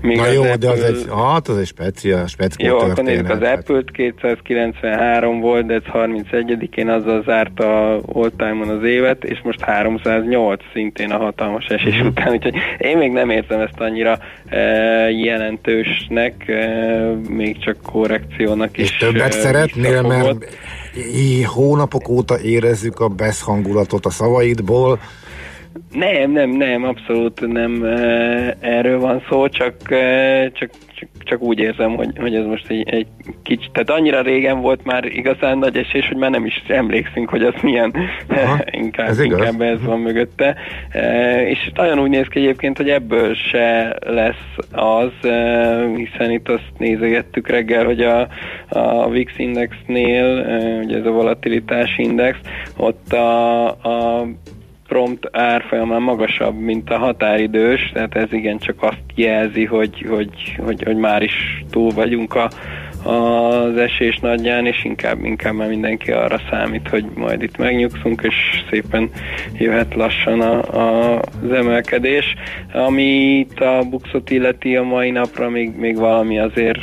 Míg 0.00 0.16
Na 0.16 0.26
jó, 0.26 0.42
de 0.42 0.68
az 0.68 0.82
egy, 0.82 1.04
hát 1.16 1.48
az 1.48 1.58
egy 1.58 1.66
speciál, 1.66 2.26
speciál 2.26 2.72
Jó, 2.72 2.78
akkor 2.78 3.04
nézzük 3.04 3.30
az 3.30 3.42
Apple-t, 3.42 3.90
293 3.90 5.40
volt, 5.40 5.66
de 5.66 5.74
ez 5.74 5.82
31-én 5.92 6.88
azzal 6.88 7.22
zárta 7.22 7.96
all-time-on 7.96 8.68
az 8.68 8.84
évet, 8.84 9.24
és 9.24 9.40
most 9.42 9.60
308 9.60 10.62
szintén 10.72 11.10
a 11.10 11.18
hatalmas 11.18 11.66
esés 11.66 11.98
Mhm. 11.98 12.06
után, 12.06 12.32
úgyhogy 12.32 12.54
én 12.78 12.96
még 12.98 13.12
nem 13.12 13.30
érzem 13.50 13.60
ezt 13.60 13.80
annyira 13.80 14.18
e, 14.46 14.58
jelentősnek, 15.10 16.48
e, 16.48 16.68
még 17.28 17.58
csak 17.58 17.76
korrekciónak 17.82 18.78
is. 18.78 18.90
És 18.90 18.96
többet 18.96 19.34
e, 19.34 19.38
szeretnél, 19.38 20.02
mert 20.02 20.58
hónapok 21.46 22.08
óta 22.08 22.40
érezzük 22.40 23.00
a 23.00 23.08
BESZ 23.08 23.42
hangulatot 23.42 24.06
a 24.06 24.10
szavaidból. 24.10 24.98
Nem, 25.92 26.30
nem, 26.30 26.50
nem, 26.50 26.84
abszolút 26.84 27.40
nem 27.46 27.84
e, 27.84 28.56
erről 28.60 29.00
van 29.00 29.22
szó, 29.28 29.48
csak, 29.48 29.74
e, 29.90 30.50
csak, 30.54 30.70
csak, 31.24 31.40
úgy 31.40 31.58
érzem, 31.58 31.96
hogy, 31.96 32.10
hogy 32.18 32.34
ez 32.34 32.44
most 32.44 32.70
egy, 32.70 32.88
egy 32.88 33.06
kicsit, 33.42 33.70
tehát 33.72 33.90
annyira 33.90 34.20
régen 34.20 34.60
volt 34.60 34.84
már 34.84 35.04
igazán 35.04 35.58
nagy 35.58 35.76
esés, 35.76 36.08
hogy 36.08 36.16
már 36.16 36.30
nem 36.30 36.46
is 36.46 36.62
emlékszünk, 36.66 37.28
hogy 37.28 37.42
az 37.42 37.54
milyen, 37.62 37.94
Aha, 38.28 38.58
inkább, 38.70 39.08
ez 39.08 39.20
igaz. 39.20 39.38
inkább 39.38 39.60
ez 39.60 39.82
van 39.84 40.00
mögötte. 40.00 40.56
E, 40.90 41.48
és 41.48 41.70
nagyon 41.74 41.98
úgy 41.98 42.10
néz 42.10 42.26
ki 42.26 42.38
egyébként, 42.38 42.76
hogy 42.76 42.88
ebből 42.88 43.34
se 43.34 43.96
lesz 44.06 44.56
az, 44.72 45.28
e, 45.28 45.86
hiszen 45.96 46.30
itt 46.30 46.48
azt 46.48 46.72
nézegettük 46.78 47.48
reggel, 47.48 47.84
hogy 47.84 48.00
a, 48.00 48.28
a 48.68 49.08
VIX 49.08 49.32
indexnél, 49.36 50.38
e, 50.38 50.78
ugye 50.84 50.96
ez 50.96 51.06
a 51.06 51.10
volatilitás 51.10 51.98
index, 51.98 52.38
ott 52.76 53.12
a, 53.12 53.66
a 53.66 54.26
prompt 54.90 55.28
árfolyamán 55.32 56.02
magasabb, 56.02 56.58
mint 56.58 56.90
a 56.90 56.98
határidős, 56.98 57.90
tehát 57.92 58.14
ez 58.14 58.32
igen 58.32 58.58
csak 58.58 58.82
azt 58.82 59.02
jelzi, 59.14 59.64
hogy, 59.64 60.06
hogy, 60.08 60.56
hogy, 60.64 60.82
hogy 60.82 60.96
már 60.96 61.22
is 61.22 61.64
túl 61.70 61.90
vagyunk 61.90 62.34
a, 62.34 62.50
az 63.02 63.76
esés 63.76 64.18
nagyján, 64.18 64.66
és 64.66 64.84
inkább, 64.84 65.24
inkább 65.24 65.54
már 65.54 65.68
mindenki 65.68 66.12
arra 66.12 66.40
számít, 66.50 66.88
hogy 66.88 67.04
majd 67.14 67.42
itt 67.42 67.56
megnyugszunk, 67.56 68.22
és 68.22 68.34
szépen 68.70 69.10
jöhet 69.58 69.94
lassan 69.94 70.40
a, 70.40 70.78
a, 70.78 71.18
az 71.18 71.52
emelkedés. 71.52 72.34
Amit 72.72 73.60
a 73.60 73.82
buxot 73.90 74.30
illeti 74.30 74.76
a 74.76 74.82
mai 74.82 75.10
napra, 75.10 75.48
még, 75.48 75.76
még 75.76 75.96
valami 75.96 76.38
azért 76.38 76.80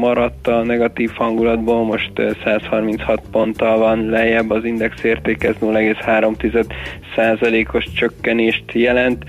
maradt 0.00 0.46
a 0.46 0.62
negatív 0.62 1.10
hangulatból, 1.14 1.84
most 1.84 2.18
eh, 2.18 2.30
136 2.44 3.22
ponttal 3.30 3.78
van 3.78 4.08
lejjebb, 4.08 4.50
az 4.50 4.64
index 4.64 5.04
érték, 5.04 5.44
ez 5.44 5.54
0,3 5.60 6.64
százalékos 7.14 7.84
csökkenést 7.92 8.64
jelent 8.72 9.24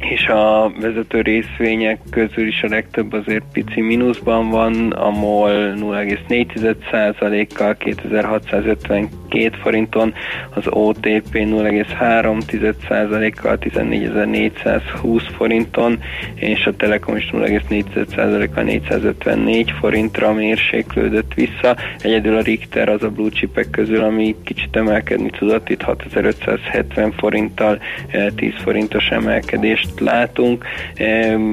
és 0.00 0.26
a 0.26 0.72
vezető 0.80 1.20
részvények 1.20 2.00
közül 2.10 2.46
is 2.46 2.62
a 2.62 2.68
legtöbb 2.68 3.12
azért 3.12 3.44
pici 3.52 3.80
mínuszban 3.80 4.50
van, 4.50 4.90
a 4.90 5.10
MOL 5.10 5.74
0,4%-kal 5.76 7.76
2652 7.76 9.50
forinton, 9.62 10.14
az 10.54 10.66
OTP 10.66 11.32
0,3%-kal 11.32 13.58
14420 13.58 15.22
forinton, 15.36 15.98
és 16.34 16.66
a 16.66 16.76
Telekom 16.76 17.16
is 17.16 17.30
0,4%-kal 17.32 18.62
454 18.62 19.72
forintra 19.80 20.32
mérséklődött 20.32 21.34
vissza. 21.34 21.76
Egyedül 21.98 22.36
a 22.36 22.40
Richter 22.40 22.88
az 22.88 23.02
a 23.02 23.10
blue 23.10 23.30
chipek 23.30 23.70
közül, 23.70 24.04
ami 24.04 24.36
kicsit 24.44 24.76
emelkedni 24.76 25.30
tudott, 25.30 25.68
itt 25.68 25.82
6570 25.82 27.12
forinttal 27.12 27.78
eh, 28.08 28.26
10 28.36 28.52
forintos 28.62 29.08
emelkedést 29.08 29.89
látunk, 29.98 30.64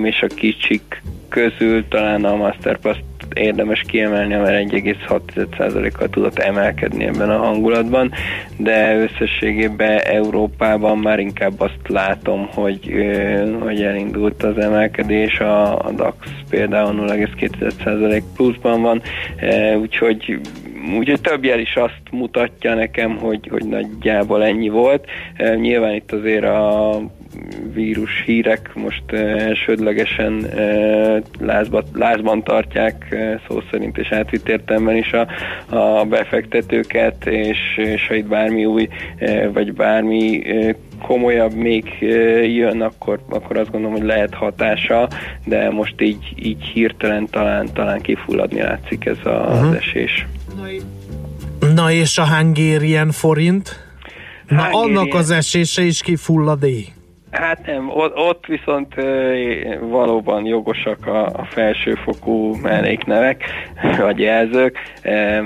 és 0.04 0.22
a 0.22 0.28
kicsik 0.28 1.02
közül 1.30 1.88
talán 1.88 2.26
a 2.26 2.36
Masterpass 2.36 2.98
érdemes 3.34 3.82
kiemelni, 3.88 4.36
mert 4.36 4.72
1,6%-kal 4.72 6.10
tudott 6.10 6.40
emelkedni 6.40 7.06
ebben 7.06 7.30
a 7.30 7.38
hangulatban, 7.38 8.12
de 8.58 8.96
összességében 8.98 10.00
Európában 10.00 10.98
már 10.98 11.20
inkább 11.20 11.60
azt 11.60 11.88
látom, 11.88 12.48
hogy, 12.54 12.94
hogy 13.60 13.84
elindult 13.84 14.44
az 14.44 14.58
emelkedés, 14.58 15.40
a, 15.40 15.86
a 15.86 15.92
DAX 15.92 16.16
például 16.50 17.06
0,2% 17.08 18.22
pluszban 18.36 18.82
van, 18.82 19.02
úgyhogy 19.82 20.40
Úgyhogy 20.98 21.22
több 21.22 21.44
jel 21.44 21.60
is 21.60 21.76
azt 21.76 22.02
mutatja 22.12 22.74
nekem, 22.74 23.18
hogy, 23.18 23.48
hogy 23.52 23.66
nagyjából 23.66 24.44
ennyi 24.44 24.70
volt. 24.70 25.06
Nyilván 25.56 25.94
itt 25.94 26.12
azért 26.12 26.44
a 26.44 27.00
vírus 27.74 28.24
hírek 28.26 28.72
most 28.76 29.12
elsődlegesen 29.12 30.48
lázba, 31.40 31.84
lázban 31.94 32.44
tartják 32.44 33.16
szó 33.48 33.62
szerint 33.72 33.98
és 33.98 34.12
átvitt 34.12 34.50
értelemben 34.50 34.96
is 34.96 35.12
a, 35.12 35.28
a 35.76 36.06
befektetőket, 36.06 37.26
és, 37.26 37.58
és 37.76 38.08
ha 38.08 38.14
itt 38.14 38.28
bármi 38.28 38.66
új, 38.66 38.88
vagy 39.54 39.74
bármi 39.74 40.44
komolyabb 41.02 41.54
még 41.54 41.98
jön, 42.56 42.82
akkor, 42.82 43.20
akkor 43.30 43.58
azt 43.58 43.72
gondolom, 43.72 43.98
hogy 43.98 44.06
lehet 44.06 44.34
hatása, 44.34 45.10
de 45.46 45.70
most 45.70 46.02
így, 46.02 46.34
így 46.36 46.64
hirtelen 46.64 47.28
talán, 47.30 47.74
talán 47.74 48.02
kifulladni 48.02 48.62
látszik 48.62 49.06
ez 49.06 49.18
a, 49.24 49.30
uh-huh. 49.30 49.68
az 49.68 49.74
esés. 49.74 50.28
Na 51.74 51.92
és 51.92 52.18
a 52.18 52.36
Hungarian 52.36 53.12
forint? 53.12 53.86
Na 54.48 54.64
Hungarian... 54.64 54.98
annak 54.98 55.14
az 55.14 55.32
esése 55.32 55.82
is 55.82 56.02
kifullad-e? 56.02 56.96
Hát 57.38 57.66
nem, 57.66 57.90
ott 58.16 58.46
viszont 58.46 58.96
valóban 59.80 60.46
jogosak 60.46 61.08
a, 61.08 61.46
felsőfokú 61.50 62.56
melléknevek, 62.56 63.44
vagy 64.06 64.20
jelzők, 64.20 64.78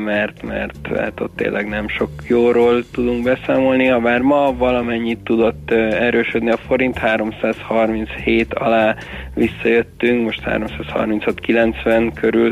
mert, 0.06 0.44
mert 0.44 0.88
hát 0.96 1.20
ott 1.20 1.36
tényleg 1.36 1.68
nem 1.68 1.88
sok 1.88 2.10
jóról 2.28 2.84
tudunk 2.92 3.24
beszámolni, 3.24 3.86
ha 3.86 4.00
bár 4.00 4.22
ma 4.22 4.54
valamennyit 4.58 5.20
tudott 5.20 5.72
erősödni 5.72 6.52
a 6.52 6.58
forint, 6.58 6.98
337 6.98 8.54
alá 8.54 8.96
visszajöttünk, 9.36 10.24
most 10.24 10.42
336-90 10.46 12.12
körül 12.16 12.52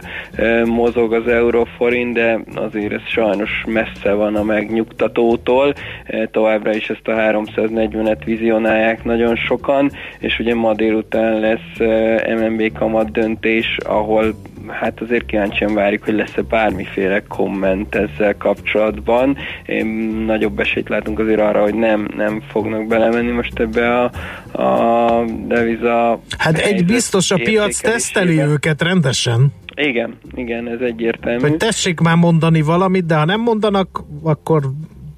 mozog 0.65 1.13
az 1.13 1.28
euróforint, 1.28 2.13
de 2.13 2.39
azért 2.56 2.93
ez 2.93 3.08
sajnos 3.08 3.63
messze 3.67 4.13
van 4.13 4.36
a 4.36 4.43
megnyugtatótól, 4.43 5.73
továbbra 6.32 6.73
is 6.73 6.89
ezt 6.89 7.08
a 7.08 7.12
340-et 7.12 8.21
vizionálják 8.25 9.04
nagyon 9.04 9.28
nagyon 9.29 9.45
sokan, 9.45 9.91
és 10.19 10.39
ugye 10.39 10.55
ma 10.55 10.73
délután 10.73 11.39
lesz 11.39 11.77
MNB 12.39 12.77
kamat 12.77 13.11
döntés, 13.11 13.77
ahol 13.77 14.35
hát 14.67 15.01
azért 15.01 15.25
kíváncsian 15.25 15.73
várjuk, 15.73 16.03
hogy 16.03 16.13
lesz-e 16.13 16.41
bármiféle 16.41 17.23
komment 17.27 17.95
ezzel 17.95 18.37
kapcsolatban. 18.37 19.37
Én 19.65 19.85
nagyobb 20.25 20.59
esélyt 20.59 20.89
látunk 20.89 21.19
azért 21.19 21.39
arra, 21.39 21.61
hogy 21.61 21.73
nem, 21.73 22.07
nem 22.15 22.41
fognak 22.51 22.87
belemenni 22.87 23.31
most 23.31 23.59
ebbe 23.59 23.99
a, 23.99 24.11
a 24.63 25.25
deviza... 25.47 26.19
Hát 26.37 26.57
egy 26.57 26.85
biztos 26.85 27.31
a 27.31 27.35
piac 27.35 27.79
teszteli 27.81 28.39
őket 28.39 28.81
rendesen. 28.81 29.53
Igen, 29.75 30.17
igen, 30.35 30.67
ez 30.67 30.79
egyértelmű. 30.79 31.41
Hogy 31.41 31.57
tessék 31.57 31.99
már 31.99 32.15
mondani 32.15 32.61
valamit, 32.61 33.05
de 33.05 33.15
ha 33.15 33.25
nem 33.25 33.41
mondanak, 33.41 34.03
akkor 34.23 34.61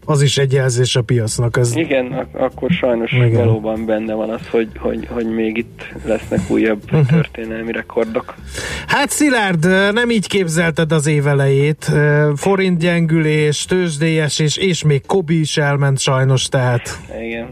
az 0.06 0.22
is 0.22 0.38
egy 0.38 0.54
jelzés 0.54 0.96
a 0.96 1.02
piacnak. 1.02 1.58
Ez... 1.58 1.76
Igen, 1.76 2.06
ak- 2.12 2.36
akkor 2.36 2.70
sajnos 2.70 3.12
Igen. 3.12 3.32
valóban 3.32 3.86
benne 3.86 4.14
van 4.14 4.30
az, 4.30 4.48
hogy, 4.50 4.70
hogy, 4.78 5.08
hogy 5.10 5.26
még 5.26 5.58
itt 5.58 5.86
lesznek 6.06 6.40
újabb 6.50 6.84
uh-huh. 6.84 7.06
történelmi 7.08 7.72
rekordok. 7.72 8.36
Hát 8.88 9.10
Szilárd, 9.10 9.94
nem 9.94 10.10
így 10.10 10.28
képzelted 10.28 10.92
az 10.92 11.08
évelejét. 11.08 11.92
Forint 12.36 12.80
gyengülés, 12.80 13.66
tőzsdélyes, 13.66 14.40
és, 14.40 14.58
és 14.58 14.84
még 14.84 15.06
Kobi 15.06 15.40
is 15.40 15.58
elment 15.58 16.00
sajnos, 16.00 16.46
tehát. 16.46 17.00
Igen. 17.22 17.50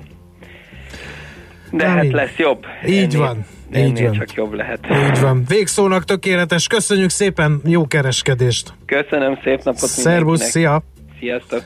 De 1.72 1.86
Nem 1.86 1.96
hát 1.96 2.04
így. 2.04 2.12
lesz 2.12 2.36
jobb. 2.38 2.66
Így 2.88 3.14
ennél, 3.14 3.20
van. 3.20 3.46
Így 3.76 4.02
van. 4.02 4.12
csak 4.14 4.34
jobb 4.34 4.54
lehet. 4.54 4.80
Így 5.10 5.22
van. 5.22 5.44
Végszónak 5.48 6.06
tökéletes. 6.06 6.68
Köszönjük 6.68 7.10
szépen, 7.10 7.62
jó 7.66 7.88
kereskedést. 7.88 8.74
Köszönöm, 8.86 9.40
szép 9.44 9.64
napot 9.64 9.90
Szervusz, 9.90 10.42
szia. 10.42 10.84
Sziasztok. 11.20 11.64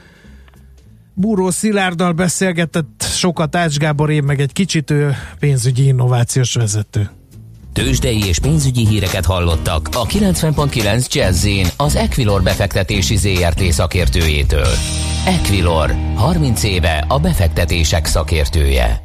Búró 1.13 1.49
Szilárddal 1.49 2.11
beszélgetett 2.11 3.05
sokat 3.09 3.55
Ács 3.55 3.77
Gábor, 3.77 4.09
én 4.09 4.23
meg 4.23 4.39
egy 4.39 4.51
kicsit 4.51 4.91
ő 4.91 5.15
pénzügyi 5.39 5.85
innovációs 5.85 6.53
vezető. 6.53 7.09
Tőzsdei 7.73 8.25
és 8.27 8.39
pénzügyi 8.39 8.87
híreket 8.87 9.25
hallottak 9.25 9.89
a 9.91 10.05
90.9 10.05 11.13
jazz 11.13 11.47
az 11.77 11.95
Equilor 11.95 12.43
befektetési 12.43 13.15
ZRT 13.15 13.61
szakértőjétől. 13.61 14.67
Equilor, 15.25 15.95
30 16.15 16.63
éve 16.63 17.05
a 17.07 17.19
befektetések 17.19 18.05
szakértője. 18.05 19.01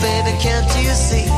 Baby, 0.00 0.36
can't 0.38 0.66
you 0.82 0.94
see? 0.94 1.37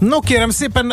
No 0.00 0.20
kérem 0.20 0.50
szépen, 0.50 0.90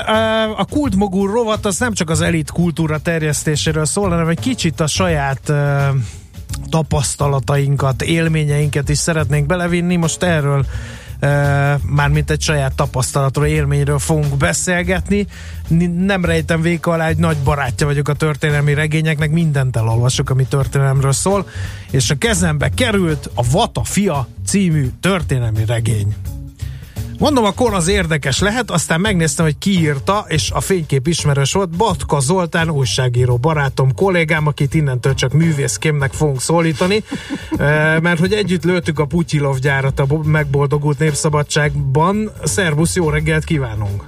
a 0.58 0.66
kultmogul 0.66 1.32
rovat 1.32 1.66
az 1.66 1.80
nem 1.80 1.94
csak 1.94 2.10
az 2.10 2.22
elit 2.22 2.52
kultúra 2.52 2.98
terjesztéséről 2.98 3.86
szól, 3.86 4.10
hanem 4.10 4.28
egy 4.28 4.40
kicsit 4.40 4.80
a 4.80 4.88
saját 4.88 5.54
tapasztalatainkat, 6.70 8.02
élményeinket 8.02 8.90
is 8.90 8.98
szeretnénk 8.98 9.46
belevinni. 9.46 9.96
Most 9.96 10.24
erről 10.24 10.66
mármint 11.82 12.32
egy 12.32 12.42
saját 12.42 12.76
tapasztalatról, 12.76 13.46
élményről 13.46 14.00
fogunk 14.00 14.38
beszélgetni. 14.38 15.28
Nem 15.98 16.26
rejtem 16.26 16.62
véka 16.62 16.92
alá, 16.92 17.08
egy 17.08 17.18
nagy 17.18 17.38
barátja 17.38 17.86
vagyok 17.86 18.08
a 18.08 18.14
történelmi 18.14 18.74
regényeknek, 18.74 19.32
mindent 19.32 19.76
elolvasok, 19.76 20.30
ami 20.30 20.46
történelemről 20.46 21.12
szól, 21.12 21.48
és 21.92 22.10
a 22.10 22.16
kezembe 22.16 22.70
került 22.70 23.30
a 23.34 23.44
Vata 23.52 23.84
fia 23.84 24.28
című 24.46 24.90
történelmi 25.00 25.66
regény. 25.66 26.16
Mondom, 27.20 27.44
a 27.44 27.54
kor 27.54 27.74
az 27.74 27.88
érdekes 27.88 28.40
lehet, 28.40 28.72
aztán 28.72 29.02
megnéztem, 29.02 29.46
hogy 29.46 29.58
ki 29.58 29.80
írta, 29.80 30.26
és 30.28 30.52
a 30.52 30.60
fénykép 30.60 31.08
ismerős 31.08 31.54
volt, 31.54 31.70
Batka 31.70 32.20
Zoltán 32.20 32.70
újságíró 32.70 33.38
barátom, 33.38 33.94
kollégám, 33.94 34.48
akit 34.48 34.74
innentől 34.74 35.14
csak 35.14 35.34
művészkémnek 35.34 36.14
fogunk 36.14 36.42
szólítani, 36.42 37.04
mert 38.06 38.20
hogy 38.20 38.34
együtt 38.34 38.64
lőttük 38.64 39.00
a 39.00 39.06
Putyilov 39.06 39.58
gyárat 39.58 40.00
a 40.00 40.06
megboldogult 40.24 41.00
népszabadságban. 41.00 42.32
Szervusz, 42.44 42.96
jó 42.96 43.10
reggelt 43.10 43.44
kívánunk! 43.44 44.04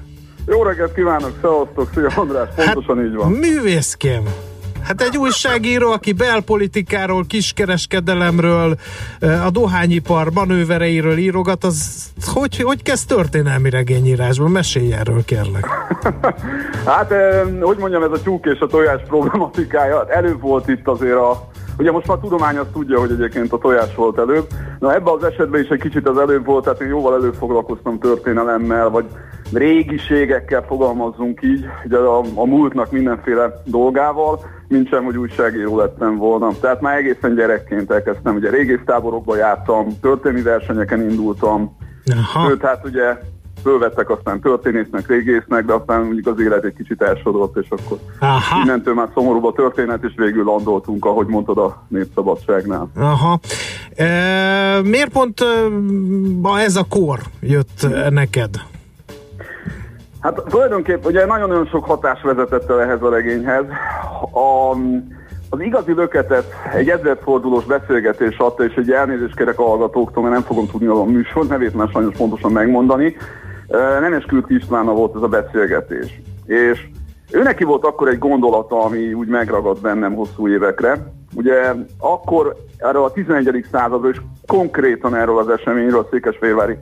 Jó 0.46 0.64
reggelt 0.64 0.94
kívánok, 0.94 1.32
szevasztok, 1.42 1.90
szia 1.94 2.10
András, 2.16 2.50
pontosan 2.56 2.98
hát, 2.98 3.06
így 3.06 3.16
van. 3.16 3.32
Művészkém, 3.32 4.24
Hát 4.84 5.02
egy 5.02 5.18
újságíró, 5.18 5.92
aki 5.92 6.14
belpolitikáról, 6.14 7.26
kiskereskedelemről, 7.28 8.76
a 9.20 9.50
dohányipar 9.50 10.32
manővereiről 10.34 11.18
írogat, 11.18 11.64
az 11.64 12.08
hogy, 12.34 12.62
hogy 12.62 12.84
kezd 12.84 13.08
történelmi 13.08 13.70
regényírásban? 13.70 14.52
Mesélj 14.52 14.94
erről, 14.94 15.26
kérlek. 15.26 15.68
hát, 16.86 17.14
hogy 17.62 17.78
mondjam, 17.78 18.04
ez 18.04 18.12
a 18.12 18.22
tyúk 18.22 18.46
és 18.46 18.60
a 18.60 18.68
tojás 18.68 19.02
problematikája. 19.08 20.06
Előbb 20.10 20.42
volt 20.42 20.68
itt 20.68 20.88
azért 20.88 21.18
a 21.18 21.50
Ugye 21.80 21.92
most 21.92 22.08
már 22.08 22.18
a 22.18 22.22
tudomány 22.22 22.58
azt 22.58 22.72
tudja, 22.72 23.00
hogy 23.00 23.12
egyébként 23.12 23.54
a 23.54 23.58
tojás 23.58 23.96
volt 23.96 24.18
előbb. 24.18 24.48
Na 24.80 24.94
ebben 24.94 25.14
az 25.14 25.24
esetben 25.24 25.62
is 25.62 25.68
egy 25.68 25.80
kicsit 25.80 26.08
az 26.08 26.18
előbb 26.18 26.46
volt, 26.46 26.64
tehát 26.64 26.82
én 26.82 26.88
jóval 26.88 27.14
előbb 27.14 27.34
foglalkoztam 27.34 28.00
történelemmel, 28.00 28.90
vagy 28.90 29.06
régiségekkel 29.54 30.64
fogalmazzunk 30.68 31.40
így, 31.42 31.66
ugye 31.86 31.98
a, 31.98 32.24
a 32.36 32.46
múltnak 32.46 32.92
mindenféle 32.92 33.54
dolgával, 33.66 34.40
mint 34.68 34.88
sem, 34.88 35.04
hogy 35.04 35.18
újságíró 35.18 35.78
lettem 35.78 36.18
volna. 36.18 36.52
Tehát 36.62 36.82
már 36.82 36.98
egészen 36.98 37.36
gyerekként 37.36 37.92
elkezdtem, 37.92 38.36
ugye 38.36 38.50
régésztáborokba 38.50 39.36
jártam, 39.36 39.88
történelmi 40.02 40.42
versenyeken 40.42 41.10
indultam, 41.10 41.78
Aha. 42.06 42.48
sőt, 42.48 42.62
hát 42.62 42.86
ugye 42.86 43.18
fölvettek 43.64 44.10
aztán 44.10 44.40
történésznek, 44.40 45.08
régésznek, 45.08 45.66
de 45.66 45.74
aztán 45.74 46.04
mondjuk 46.04 46.28
az 46.28 46.40
élet 46.40 46.64
egy 46.64 46.74
kicsit 46.74 47.02
elsodott, 47.02 47.58
és 47.58 47.68
akkor 47.70 47.98
Aha. 48.20 48.62
innentől 48.64 48.94
már 48.94 49.10
szomorúbb 49.14 49.46
a 49.46 49.52
történet, 49.52 50.04
és 50.04 50.14
végül 50.16 50.44
landoltunk, 50.44 51.06
ahogy 51.06 51.28
mondtad 51.28 51.58
a 51.58 51.84
népszabadságnál. 51.88 52.90
Aha. 52.96 53.40
E, 53.96 54.08
miért 54.84 55.12
pont 55.12 55.42
e, 55.42 56.62
ez 56.64 56.76
a 56.76 56.86
kor 56.90 57.20
jött 57.42 57.88
neked? 58.10 58.50
Hát 60.20 60.44
tulajdonképpen 60.50 61.12
ugye 61.12 61.26
nagyon-nagyon 61.26 61.66
sok 61.66 61.86
hatás 61.86 62.22
vezetett 62.22 62.70
el 62.70 62.82
ehhez 62.82 63.02
a 63.02 63.10
regényhez. 63.10 63.64
A, 64.34 64.76
az 65.50 65.60
igazi 65.60 65.94
löketet 65.94 66.46
egy 66.74 66.90
ezredfordulós 66.90 67.66
beszélgetés 67.66 68.38
adta, 68.38 68.64
és 68.64 68.74
egy 68.76 68.92
elnézést 68.92 69.36
kérek 69.36 69.60
a 69.60 69.68
hallgatóktól, 69.68 70.24
mert 70.24 70.36
nem 70.36 70.44
fogom 70.44 70.68
tudni 70.68 70.88
a 70.88 71.04
műsor 71.04 71.48
nevét 71.48 71.74
már 71.74 71.88
sajnos 71.92 72.16
pontosan 72.18 72.52
megmondani. 72.52 73.16
Nemes 73.70 74.26
Kürk 74.26 74.50
Istvánnal 74.50 74.94
volt 74.94 75.16
ez 75.16 75.22
a 75.22 75.28
beszélgetés. 75.28 76.22
És 76.46 76.88
ő 77.32 77.44
neki 77.44 77.64
volt 77.64 77.84
akkor 77.84 78.08
egy 78.08 78.18
gondolata, 78.18 78.84
ami 78.84 79.14
úgy 79.14 79.28
megragadt 79.28 79.82
bennem 79.82 80.14
hosszú 80.14 80.48
évekre. 80.48 81.14
Ugye 81.36 81.74
akkor 82.00 82.56
erről 82.78 83.04
a 83.04 83.12
11. 83.12 83.66
századról, 83.72 84.12
és 84.12 84.22
konkrétan 84.48 85.16
erről 85.16 85.38
az 85.38 85.50
eseményről, 85.50 86.00
a 86.00 86.08
Székesfehérvári 86.12 86.78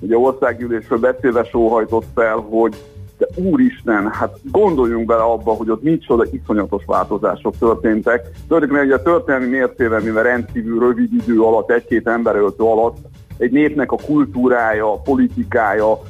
ugye 0.00 0.16
országgyűlésről 0.16 0.98
beszélve 0.98 1.44
sóhajtott 1.44 2.06
fel, 2.14 2.36
hogy 2.36 2.76
de 3.18 3.26
úristen, 3.34 4.10
hát 4.12 4.38
gondoljunk 4.50 5.06
bele 5.06 5.22
abba, 5.22 5.52
hogy 5.52 5.70
ott 5.70 5.82
micsoda 5.82 6.24
iszonyatos 6.30 6.82
változások 6.86 7.54
történtek. 7.58 8.26
Tulajdonképpen 8.48 8.98
a 8.98 9.02
történelmi 9.02 9.46
mértével, 9.46 10.00
mivel 10.00 10.22
rendkívül 10.22 10.78
rövid 10.80 11.12
idő 11.12 11.40
alatt, 11.40 11.70
egy-két 11.70 12.08
emberöltő 12.08 12.64
alatt 12.64 12.96
egy 13.38 13.50
népnek 13.50 13.92
a 13.92 13.96
kultúrája, 14.06 14.92
a 14.92 15.00
politikája 15.00 16.00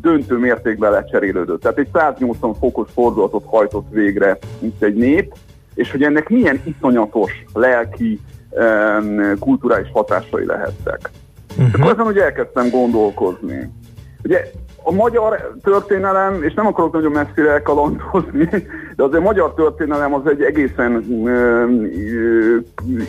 döntő 0.00 0.36
mértékben 0.36 0.90
lecserélődött. 0.90 1.60
Tehát 1.60 1.78
egy 1.78 1.88
180 1.92 2.54
fokos 2.54 2.88
fordulatot 2.92 3.44
hajtott 3.46 3.86
végre 3.90 4.38
itt 4.58 4.82
egy 4.82 4.94
nép, 4.94 5.34
és 5.74 5.90
hogy 5.90 6.02
ennek 6.02 6.28
milyen 6.28 6.60
iszonyatos 6.64 7.44
lelki, 7.52 8.20
kulturális 9.38 9.88
hatásai 9.92 10.46
lehettek. 10.46 11.10
Uh-huh. 11.58 11.80
Akkor 11.80 11.92
azon 11.92 12.06
ugye 12.06 12.22
elkezdtem 12.22 12.70
gondolkozni. 12.70 13.70
Ugye 14.24 14.50
a 14.86 14.92
magyar 14.92 15.54
történelem, 15.62 16.42
és 16.42 16.54
nem 16.54 16.66
akarok 16.66 16.92
nagyon 16.92 17.12
messzire 17.12 17.50
elkalandozni, 17.50 18.48
de 18.96 19.02
azért 19.02 19.22
a 19.22 19.24
magyar 19.24 19.54
történelem 19.54 20.14
az 20.14 20.26
egy 20.26 20.42
egészen 20.42 20.94
uh, 20.94 21.90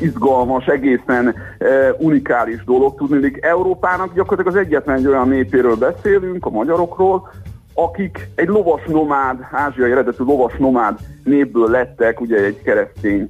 izgalmas, 0.02 0.66
egészen 0.66 1.28
uh, 1.28 1.68
unikális 1.98 2.64
dolog. 2.64 2.96
Tudni, 2.96 3.34
Európának 3.42 4.14
gyakorlatilag 4.14 4.58
az 4.58 4.66
egyetlen 4.66 4.96
egy 4.96 5.08
olyan 5.08 5.28
népéről 5.28 5.76
beszélünk, 5.76 6.46
a 6.46 6.50
magyarokról, 6.50 7.32
akik 7.74 8.28
egy 8.36 8.48
lovas 8.48 8.82
nomád, 8.88 9.38
ázsiai 9.52 9.92
eredetű 9.92 10.24
lovas 10.24 10.54
nomád 10.58 10.98
népből 11.24 11.70
lettek, 11.70 12.22
ugye 12.22 12.38
egy 12.38 12.62
keresztény 12.62 13.28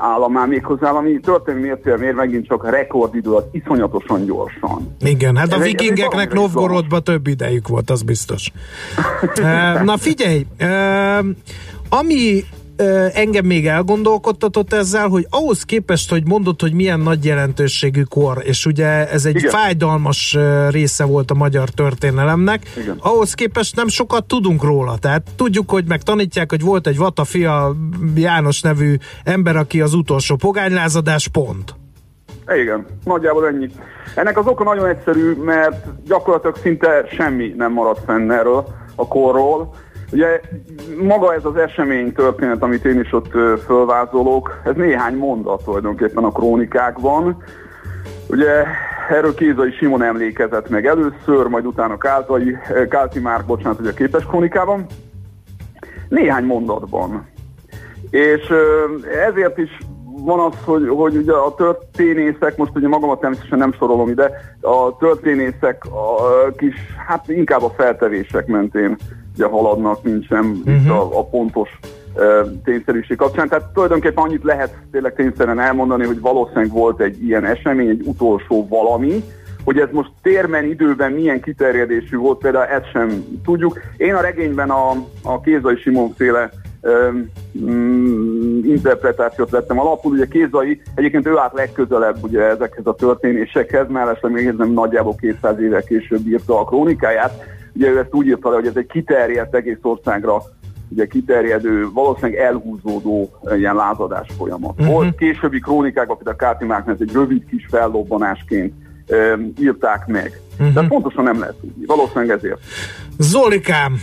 államá 0.00 0.44
méghozzá, 0.44 0.90
ami 0.90 1.20
történelmi 1.20 1.66
mértékben 1.66 2.14
megint 2.14 2.46
csak 2.46 2.70
rekordidő, 2.70 3.30
az 3.30 3.44
iszonyatosan 3.52 4.24
gyorsan. 4.24 4.96
Igen, 5.00 5.36
hát 5.36 5.52
ez 5.52 5.60
a 5.60 5.62
vikingeknek 5.62 6.32
Novgorodban 6.32 7.04
több 7.04 7.26
idejük 7.26 7.68
volt, 7.68 7.90
az 7.90 8.02
biztos. 8.02 8.52
Na 9.84 9.96
figyelj, 9.96 10.46
ami 11.88 12.44
engem 13.12 13.44
még 13.44 13.66
elgondolkodtatott 13.66 14.72
ezzel, 14.72 15.08
hogy 15.08 15.26
ahhoz 15.30 15.62
képest, 15.62 16.10
hogy 16.10 16.26
mondod, 16.26 16.60
hogy 16.60 16.72
milyen 16.72 17.00
nagy 17.00 17.24
jelentőségű 17.24 18.02
kor, 18.02 18.42
és 18.44 18.66
ugye 18.66 19.08
ez 19.08 19.24
egy 19.24 19.36
Igen. 19.36 19.50
fájdalmas 19.50 20.36
része 20.70 21.04
volt 21.04 21.30
a 21.30 21.34
magyar 21.34 21.68
történelemnek, 21.68 22.62
Igen. 22.76 22.96
ahhoz 23.00 23.34
képest 23.34 23.76
nem 23.76 23.88
sokat 23.88 24.24
tudunk 24.24 24.62
róla. 24.62 24.98
Tehát 24.98 25.22
tudjuk, 25.36 25.70
hogy 25.70 25.84
meg 25.88 26.02
tanítják, 26.02 26.50
hogy 26.50 26.62
volt 26.62 26.86
egy 26.86 26.96
Vata 26.96 27.24
fia 27.24 27.76
János 28.14 28.60
nevű 28.60 28.96
ember, 29.24 29.56
aki 29.56 29.80
az 29.80 29.94
utolsó 29.94 30.36
pogánylázadás, 30.36 31.28
pont. 31.28 31.74
Igen, 32.56 32.86
nagyjából 33.04 33.46
ennyi. 33.46 33.68
Ennek 34.14 34.38
az 34.38 34.46
oka 34.46 34.64
nagyon 34.64 34.86
egyszerű, 34.86 35.32
mert 35.32 35.86
gyakorlatilag 36.06 36.56
szinte 36.56 37.06
semmi 37.16 37.54
nem 37.56 37.72
maradt 37.72 38.04
fenn 38.06 38.30
erről 38.30 38.66
a 38.94 39.08
korról 39.08 39.74
Ugye 40.12 40.40
maga 41.02 41.34
ez 41.34 41.44
az 41.44 41.56
esemény 41.56 42.12
történet, 42.12 42.62
amit 42.62 42.84
én 42.84 43.00
is 43.00 43.12
ott 43.12 43.30
fölvázolok, 43.64 44.60
ez 44.64 44.74
néhány 44.74 45.16
mondat 45.16 45.64
tulajdonképpen 45.64 46.24
a 46.24 46.32
krónikákban. 46.32 47.42
Ugye 48.28 48.64
erről 49.08 49.34
Kézai 49.34 49.70
Simon 49.70 50.02
emlékezett 50.02 50.68
meg 50.68 50.86
először, 50.86 51.46
majd 51.46 51.66
utána 51.66 51.98
Káltai, 51.98 52.56
Kálti 52.88 53.18
Márk, 53.18 53.46
bocsánat, 53.46 53.80
ugye 53.80 53.90
a 53.90 53.94
képes 53.94 54.24
krónikában. 54.24 54.86
Néhány 56.08 56.44
mondatban. 56.44 57.26
És 58.10 58.52
ezért 59.28 59.58
is 59.58 59.78
van 60.04 60.40
az, 60.40 60.54
hogy, 60.64 60.88
hogy 60.88 61.16
ugye 61.16 61.32
a 61.32 61.54
történészek, 61.54 62.56
most 62.56 62.72
ugye 62.74 62.88
magamat 62.88 63.20
természetesen 63.20 63.58
nem 63.58 63.72
sorolom 63.72 64.08
ide, 64.08 64.30
a 64.60 64.96
történészek 64.96 65.84
a 65.84 66.50
kis, 66.56 66.74
hát 67.06 67.28
inkább 67.28 67.62
a 67.62 67.72
feltevések 67.76 68.46
mentén 68.46 68.96
ugye 69.40 69.48
haladnak, 69.48 70.02
mint 70.02 70.26
sem 70.26 70.62
uh-huh. 70.64 70.98
a, 70.98 71.18
a 71.18 71.24
pontos 71.24 71.68
uh, 72.14 72.50
tényszerűség 72.64 73.16
kapcsán. 73.16 73.48
Tehát 73.48 73.64
tulajdonképpen 73.72 74.24
annyit 74.24 74.44
lehet 74.44 74.76
tényleg 74.92 75.14
tényszerűen 75.14 75.60
elmondani, 75.60 76.04
hogy 76.04 76.20
valószínűleg 76.20 76.70
volt 76.70 77.00
egy 77.00 77.22
ilyen 77.22 77.44
esemény, 77.44 77.88
egy 77.88 78.02
utolsó 78.04 78.66
valami, 78.68 79.24
hogy 79.64 79.78
ez 79.78 79.88
most 79.90 80.10
térben, 80.22 80.64
időben 80.64 81.12
milyen 81.12 81.40
kiterjedésű 81.40 82.16
volt, 82.16 82.38
például 82.38 82.64
ezt 82.64 82.90
sem 82.90 83.24
tudjuk. 83.44 83.78
Én 83.96 84.14
a 84.14 84.20
regényben 84.20 84.70
a, 84.70 84.90
a 85.22 85.40
Kézai 85.40 85.76
Simon 85.76 86.14
féle 86.16 86.50
mm, 87.58 88.64
interpretációt 88.64 89.50
vettem 89.50 89.78
alapul. 89.78 90.12
Ugye 90.12 90.26
Kézai 90.26 90.80
egyébként 90.94 91.26
ő 91.26 91.38
állt 91.38 91.52
legközelebb 91.52 92.16
ugye 92.20 92.42
ezekhez 92.42 92.86
a 92.86 92.94
történésekhez, 92.94 93.88
mellesleg 93.88 94.32
még 94.32 94.52
nem 94.52 94.72
nagyjából 94.72 95.14
200 95.14 95.60
éve 95.60 95.82
később 95.82 96.26
írta 96.26 96.60
a 96.60 96.64
krónikáját. 96.64 97.58
Ugye 97.74 97.88
ő 97.88 97.98
ezt 97.98 98.14
úgy 98.14 98.26
írta 98.26 98.48
le, 98.48 98.54
hogy 98.54 98.66
ez 98.66 98.76
egy 98.76 98.86
kiterjedt 98.86 99.54
egész 99.54 99.78
országra 99.82 100.42
ugye 100.90 101.06
kiterjedő, 101.06 101.88
valószínűleg 101.92 102.40
elhúzódó 102.40 103.30
eh, 103.44 103.58
ilyen 103.58 103.74
lázadás 103.74 104.28
folyamat. 104.36 104.70
Uh-huh. 104.70 104.94
Volt 104.94 105.16
későbbi 105.16 105.60
krónikák, 105.60 106.10
akit 106.10 106.28
a 106.28 106.36
Káti 106.36 106.64
Máknál 106.64 106.96
egy 106.98 107.12
rövid 107.12 107.44
kis 107.44 107.66
fellobbanásként 107.70 108.74
um, 109.08 109.52
írták 109.60 110.06
meg. 110.06 110.40
Uh-huh. 110.60 110.74
De 110.74 110.86
pontosan 110.86 111.24
nem 111.24 111.40
lehet 111.40 111.54
tudni. 111.54 111.84
Valószínűleg 111.86 112.36
ezért. 112.36 112.58
Zolikám, 113.18 114.00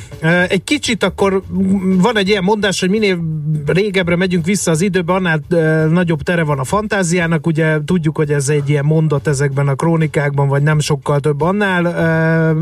egy 0.47 0.63
kicsit 0.63 1.03
akkor 1.03 1.41
van 1.81 2.17
egy 2.17 2.27
ilyen 2.27 2.43
mondás, 2.43 2.79
hogy 2.79 2.89
minél 2.89 3.19
régebbre 3.65 4.15
megyünk 4.15 4.45
vissza 4.45 4.71
az 4.71 4.81
időbe, 4.81 5.13
annál 5.13 5.41
nagyobb 5.89 6.21
tere 6.21 6.43
van 6.43 6.59
a 6.59 6.63
fantáziának, 6.63 7.47
ugye 7.47 7.77
tudjuk, 7.85 8.17
hogy 8.17 8.31
ez 8.31 8.49
egy 8.49 8.69
ilyen 8.69 8.85
mondat 8.85 9.27
ezekben 9.27 9.67
a 9.67 9.75
krónikákban, 9.75 10.47
vagy 10.47 10.63
nem 10.63 10.79
sokkal 10.79 11.19
több 11.19 11.41
annál. 11.41 11.87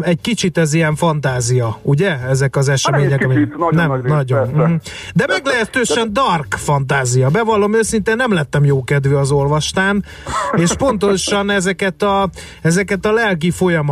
Egy 0.02 0.22
kicsit 0.22 0.58
ez 0.58 0.74
ilyen 0.74 0.96
fantázia, 0.96 1.80
ugye? 1.82 2.20
Ezek 2.30 2.56
az 2.56 2.70
események. 2.70 3.22
Hát 3.22 3.32
egy 3.32 3.38
kicsit, 3.38 3.58
nagyon 3.58 3.76
nem, 3.76 3.88
nagy 3.88 4.02
rész, 4.02 4.12
nagyon. 4.12 4.52
persze. 4.52 4.68
Mhm. 4.68 4.76
De 5.14 5.26
meglehetősen 5.28 6.14
dark 6.14 6.54
fantázia. 6.58 7.30
Bevallom 7.30 7.74
őszintén, 7.74 8.16
nem 8.16 8.34
lettem 8.34 8.66
jó 8.66 8.84
kedvű 8.84 9.14
az 9.14 9.32
olvastán, 9.32 10.04
és 10.56 10.74
pontosan 10.74 11.50
ezeket 11.50 12.02
a, 12.02 12.30
ezeket 12.62 13.06
a 13.06 13.12
lelki 13.12 13.52
folyamatokat. 13.52 13.85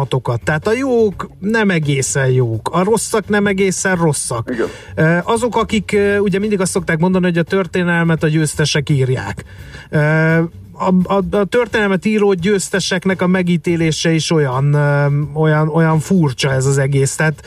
Tehát 0.43 0.67
a 0.67 0.73
jók 0.73 1.29
nem 1.39 1.69
egészen 1.69 2.27
jók, 2.27 2.69
a 2.71 2.83
rosszak 2.83 3.27
nem 3.27 3.47
egészen 3.47 3.95
rosszak. 3.95 4.51
Igen. 4.51 5.21
Azok, 5.23 5.55
akik 5.55 5.97
ugye 6.19 6.39
mindig 6.39 6.59
azt 6.59 6.71
szokták 6.71 6.99
mondani, 6.99 7.25
hogy 7.25 7.37
a 7.37 7.43
történelmet 7.43 8.23
a 8.23 8.27
győztesek 8.27 8.89
írják. 8.89 9.43
A, 10.75 11.13
a, 11.13 11.23
a 11.31 11.45
történelmet 11.45 12.05
író 12.05 12.33
győzteseknek 12.33 13.21
a 13.21 13.27
megítélése 13.27 14.11
is 14.11 14.31
olyan, 14.31 14.73
olyan, 15.33 15.69
olyan 15.69 15.99
furcsa 15.99 16.51
ez 16.51 16.65
az 16.65 16.77
egész. 16.77 17.15
Tehát 17.15 17.45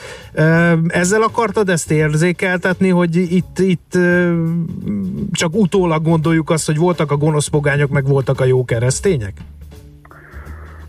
ezzel 0.88 1.22
akartad 1.22 1.68
ezt 1.68 1.90
érzékeltetni, 1.90 2.88
hogy 2.88 3.16
itt, 3.16 3.58
itt 3.58 3.98
csak 5.32 5.54
utólag 5.54 6.02
gondoljuk 6.02 6.50
azt, 6.50 6.66
hogy 6.66 6.76
voltak 6.76 7.10
a 7.10 7.16
gonosz 7.16 7.46
pogányok, 7.46 7.90
meg 7.90 8.06
voltak 8.06 8.40
a 8.40 8.44
jó 8.44 8.64
keresztények? 8.64 9.34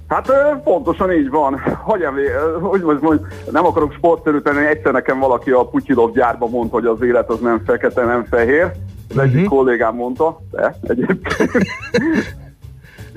Hát 0.07 0.31
pontosan 0.63 1.11
így 1.11 1.29
van. 1.29 1.59
Hogy, 1.83 2.01
emlé, 2.01 2.23
hogy 2.61 2.81
most, 2.81 3.01
most 3.01 3.19
nem 3.51 3.65
akarok 3.65 3.93
sportszerűt 3.93 4.43
tenni, 4.43 4.65
egyszer 4.65 4.91
nekem 4.91 5.19
valaki 5.19 5.51
a 5.51 5.67
Putyilov 5.67 6.11
gyárba 6.11 6.47
mondta, 6.47 6.75
hogy 6.75 6.85
az 6.85 7.01
élet 7.01 7.29
az 7.29 7.39
nem 7.39 7.61
fekete, 7.65 8.03
nem 8.05 8.23
fehér. 8.29 8.71
Az 9.09 9.17
egyik 9.17 9.35
Mhm. 9.39 9.45
kollégám 9.55 9.95
mondta, 9.95 10.39
de 10.51 10.75
egyébként. 10.81 11.27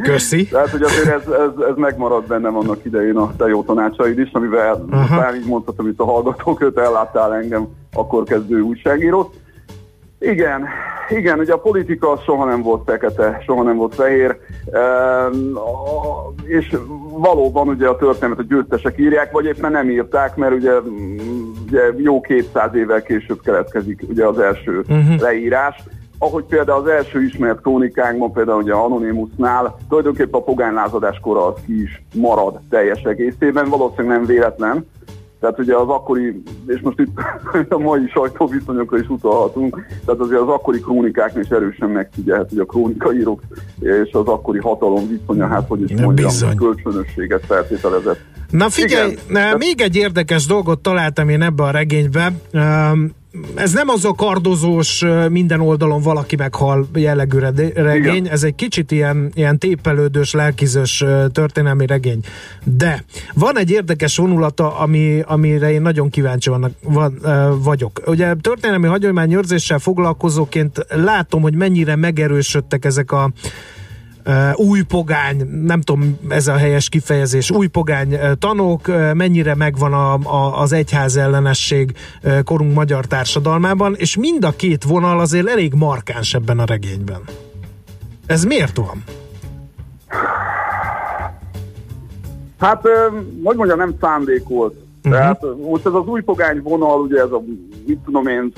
Köszi. 0.02 0.46
Tehát, 0.48 0.68
hogy 0.68 0.82
azért 0.82 1.06
ez, 1.06 1.32
ez, 1.32 1.64
ez 1.68 1.74
megmaradt 1.76 2.26
bennem 2.26 2.56
annak 2.56 2.84
idején 2.84 3.16
a 3.16 3.32
te 3.36 3.46
jó 3.46 3.62
tanácsaid 3.62 4.18
is, 4.18 4.30
amivel 4.32 4.84
Aha. 4.90 5.16
talán 5.16 5.34
így 5.34 5.46
mondhatom 5.46 5.88
itt 5.88 6.00
a 6.00 6.04
hallgatók, 6.04 6.62
őt 6.62 6.78
elláttál 6.78 7.34
engem, 7.34 7.68
akkor 7.92 8.22
kezdő 8.24 8.60
újságírót. 8.60 9.34
Igen, 10.22 10.66
igen, 11.08 11.38
ugye 11.38 11.52
a 11.52 11.58
politika 11.58 12.20
soha 12.24 12.44
nem 12.44 12.62
volt 12.62 12.82
fekete, 12.86 13.42
soha 13.46 13.62
nem 13.62 13.76
volt 13.76 13.94
fehér, 13.94 14.36
ehm, 14.72 15.56
és 16.44 16.76
valóban 17.18 17.68
ugye 17.68 17.88
a 17.88 17.96
történetet 17.96 18.44
a 18.44 18.48
győztesek 18.48 18.98
írják, 18.98 19.32
vagy 19.32 19.44
éppen 19.44 19.70
nem 19.70 19.90
írták, 19.90 20.36
mert 20.36 20.54
ugye, 20.54 20.72
ugye 21.66 21.80
jó 21.96 22.20
200 22.20 22.74
évvel 22.74 23.02
később 23.02 23.40
keletkezik 23.40 24.02
ugye 24.08 24.26
az 24.26 24.38
első 24.38 24.84
Mhm. 24.88 25.12
leírás. 25.20 25.82
Ahogy 26.18 26.44
például 26.44 26.80
az 26.80 26.86
első 26.86 27.22
ismert 27.24 27.60
krónikánkban, 27.60 28.32
például 28.32 28.62
ugye 28.62 28.72
Anonymousnál, 28.72 29.76
tulajdonképpen 29.88 30.40
a 30.40 30.44
pogánylázadás 30.44 31.18
kora 31.22 31.46
az 31.46 31.54
ki 31.66 31.82
is 31.82 32.02
marad 32.14 32.58
teljes 32.70 33.02
egészében, 33.02 33.68
valószínűleg 33.68 34.16
nem 34.16 34.26
véletlen, 34.26 34.86
tehát 35.40 35.58
ugye 35.58 35.74
az 35.76 35.88
akkori, 35.88 36.42
és 36.66 36.80
most 36.82 36.98
itt 37.00 37.18
a 37.72 37.78
mai 37.78 38.08
sajtóviszonyokra 38.08 38.98
is 38.98 39.08
utalhatunk, 39.08 39.86
tehát 40.04 40.20
azért 40.20 40.40
az 40.40 40.48
akkori 40.48 40.80
krónikáknál 40.80 41.42
is 41.42 41.48
erősen 41.50 41.88
megfigyelhet, 41.88 42.48
hogy 42.48 42.58
a 42.58 42.64
krónikaírók 42.64 43.40
és 43.80 44.12
az 44.12 44.26
akkori 44.26 44.58
hatalom 44.58 45.08
viszonya, 45.08 45.46
hát 45.46 45.68
hogy 45.68 45.80
is 45.82 45.90
Ja, 45.90 46.02
mondjam, 46.04 46.28
bizony. 46.28 46.56
kölcsönösséget 46.56 47.44
feltételezett. 47.46 48.20
Na 48.50 48.68
figyelj, 48.68 49.10
Igen. 49.10 49.24
Igen. 49.30 49.56
még 49.58 49.80
egy 49.80 49.96
érdekes 49.96 50.46
dolgot 50.46 50.78
találtam 50.80 51.28
én 51.28 51.42
ebbe 51.42 51.62
a 51.62 51.70
regénybe. 51.70 52.32
Ez 53.54 53.72
nem 53.72 53.88
az 53.88 54.04
a 54.04 54.12
kardozós, 54.12 55.04
minden 55.28 55.60
oldalon 55.60 56.02
valaki 56.02 56.36
meghal 56.36 56.88
jellegű 56.94 57.38
regény, 57.74 58.14
Igen. 58.14 58.28
ez 58.32 58.42
egy 58.42 58.54
kicsit 58.54 58.90
ilyen, 58.90 59.30
ilyen 59.34 59.58
tépelődős, 59.58 60.32
lelkizős 60.32 61.04
történelmi 61.32 61.86
regény. 61.86 62.20
De 62.64 63.04
van 63.34 63.58
egy 63.58 63.70
érdekes 63.70 64.16
vonulata, 64.16 64.78
ami, 64.78 65.22
amire 65.26 65.72
én 65.72 65.82
nagyon 65.82 66.10
kíváncsi 66.10 66.50
vannak, 66.50 66.72
van, 66.82 67.18
vagyok. 67.62 68.02
Ugye 68.06 68.34
történelmi 68.34 68.86
hagyományőrzéssel 68.86 69.78
foglalkozóként 69.78 70.86
látom, 70.88 71.42
hogy 71.42 71.54
mennyire 71.54 71.96
megerősödtek 71.96 72.84
ezek 72.84 73.12
a 73.12 73.30
új 74.54 74.82
pogány, 74.82 75.46
nem 75.64 75.80
tudom 75.80 76.18
ez 76.28 76.46
a 76.46 76.56
helyes 76.56 76.88
kifejezés, 76.88 77.50
új 77.50 77.66
pogány 77.66 78.18
tanok, 78.38 78.86
mennyire 79.14 79.54
megvan 79.54 79.92
a, 79.92 80.14
a, 80.14 80.60
az 80.60 80.72
egyház 80.72 81.16
ellenesség 81.16 81.92
korunk 82.44 82.74
magyar 82.74 83.06
társadalmában, 83.06 83.94
és 83.98 84.16
mind 84.16 84.44
a 84.44 84.50
két 84.50 84.84
vonal 84.84 85.20
azért 85.20 85.48
elég 85.48 85.74
markáns 85.74 86.34
ebben 86.34 86.58
a 86.58 86.64
regényben. 86.64 87.20
Ez 88.26 88.44
miért 88.44 88.76
van? 88.76 89.02
Hát, 92.58 92.82
hogy 93.44 93.56
mondjam, 93.56 93.78
nem 93.78 93.94
szándékolt. 94.00 94.74
Mhm. 95.02 95.12
Tehát 95.12 95.42
ö, 95.42 95.54
most 95.70 95.86
ez 95.86 95.92
az 95.92 96.06
új 96.06 96.22
pogány 96.22 96.60
vonal, 96.62 97.00
ugye 97.00 97.20
ez 97.20 97.30
a, 97.30 97.42
mit 97.86 97.98
tudom 97.98 98.26
én, 98.26 98.52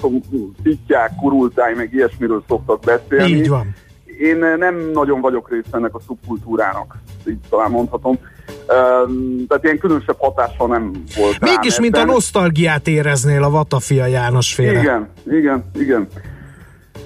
szittyák, 0.63 1.15
kurultáj, 1.21 1.75
meg 1.75 1.95
ilyesmiről 1.95 2.45
szoktak 2.49 2.81
beszélni. 2.81 3.33
Így 3.33 3.49
van. 3.49 3.75
Én 4.23 4.45
eh, 4.45 4.57
nem 4.57 4.91
nagyon 4.93 5.21
vagyok 5.21 5.51
része 5.51 5.69
ennek 5.71 5.95
a 5.95 6.01
szubkultúrának, 6.07 6.97
így 7.27 7.39
talán 7.51 7.71
mondhatom. 7.71 8.19
Um, 8.19 9.47
tehát 9.49 9.65
ilyen 9.65 9.79
különösebb 9.79 10.17
hatással 10.19 10.67
nem 10.67 10.93
volt 11.17 11.41
Mégis, 11.41 11.81
mint 11.81 11.97
a 11.97 12.05
nosztalgiát 12.05 12.89
éreznél 12.89 13.43
a 13.43 13.51
Vatafia 13.51 14.07
János 14.07 14.55
féle. 14.55 14.81
Igen, 14.81 15.09
igen, 15.31 15.65
igen. 15.75 16.09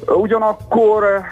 Ugyanakkor, 0.07 1.05
eh, 1.05 1.25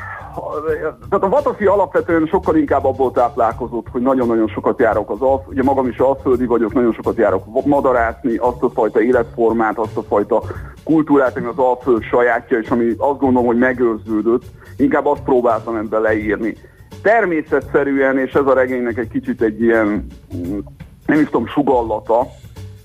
tehát 1.10 1.24
a 1.24 1.28
Vatafi 1.28 1.64
alapvetően 1.64 2.26
sokkal 2.26 2.56
inkább 2.56 2.84
abból 2.84 3.12
táplálkozott, 3.12 3.86
hogy 3.90 4.02
nagyon-nagyon 4.02 4.48
sokat 4.48 4.80
járok 4.80 5.10
az 5.10 5.20
alf, 5.20 5.42
ugye 5.48 5.62
magam 5.62 5.88
is 5.88 5.98
alföldi 5.98 6.46
vagyok, 6.46 6.72
nagyon 6.72 6.92
sokat 6.92 7.16
járok 7.16 7.66
madarászni, 7.66 8.36
azt 8.36 8.62
a 8.62 8.70
fajta 8.70 9.02
életformát, 9.02 9.78
azt 9.78 9.96
a 9.96 10.02
fajta 10.02 10.42
kultúrát, 10.84 11.36
ami 11.36 11.46
az 11.46 11.58
alföld 11.58 12.02
sajátja, 12.02 12.58
és 12.58 12.68
ami 12.68 12.88
azt 12.98 13.18
gondolom, 13.18 13.46
hogy 13.46 13.58
megőrződött, 13.58 14.44
inkább 14.76 15.06
azt 15.06 15.22
próbáltam 15.22 15.76
ebben 15.76 16.00
leírni. 16.00 16.56
Természetszerűen, 17.02 18.18
és 18.18 18.32
ez 18.32 18.46
a 18.46 18.54
regénynek 18.54 18.98
egy 18.98 19.08
kicsit 19.08 19.42
egy 19.42 19.60
ilyen, 19.60 20.06
mm, 20.36 20.58
nem 21.06 21.20
is 21.20 21.24
tudom, 21.24 21.46
sugallata, 21.46 22.26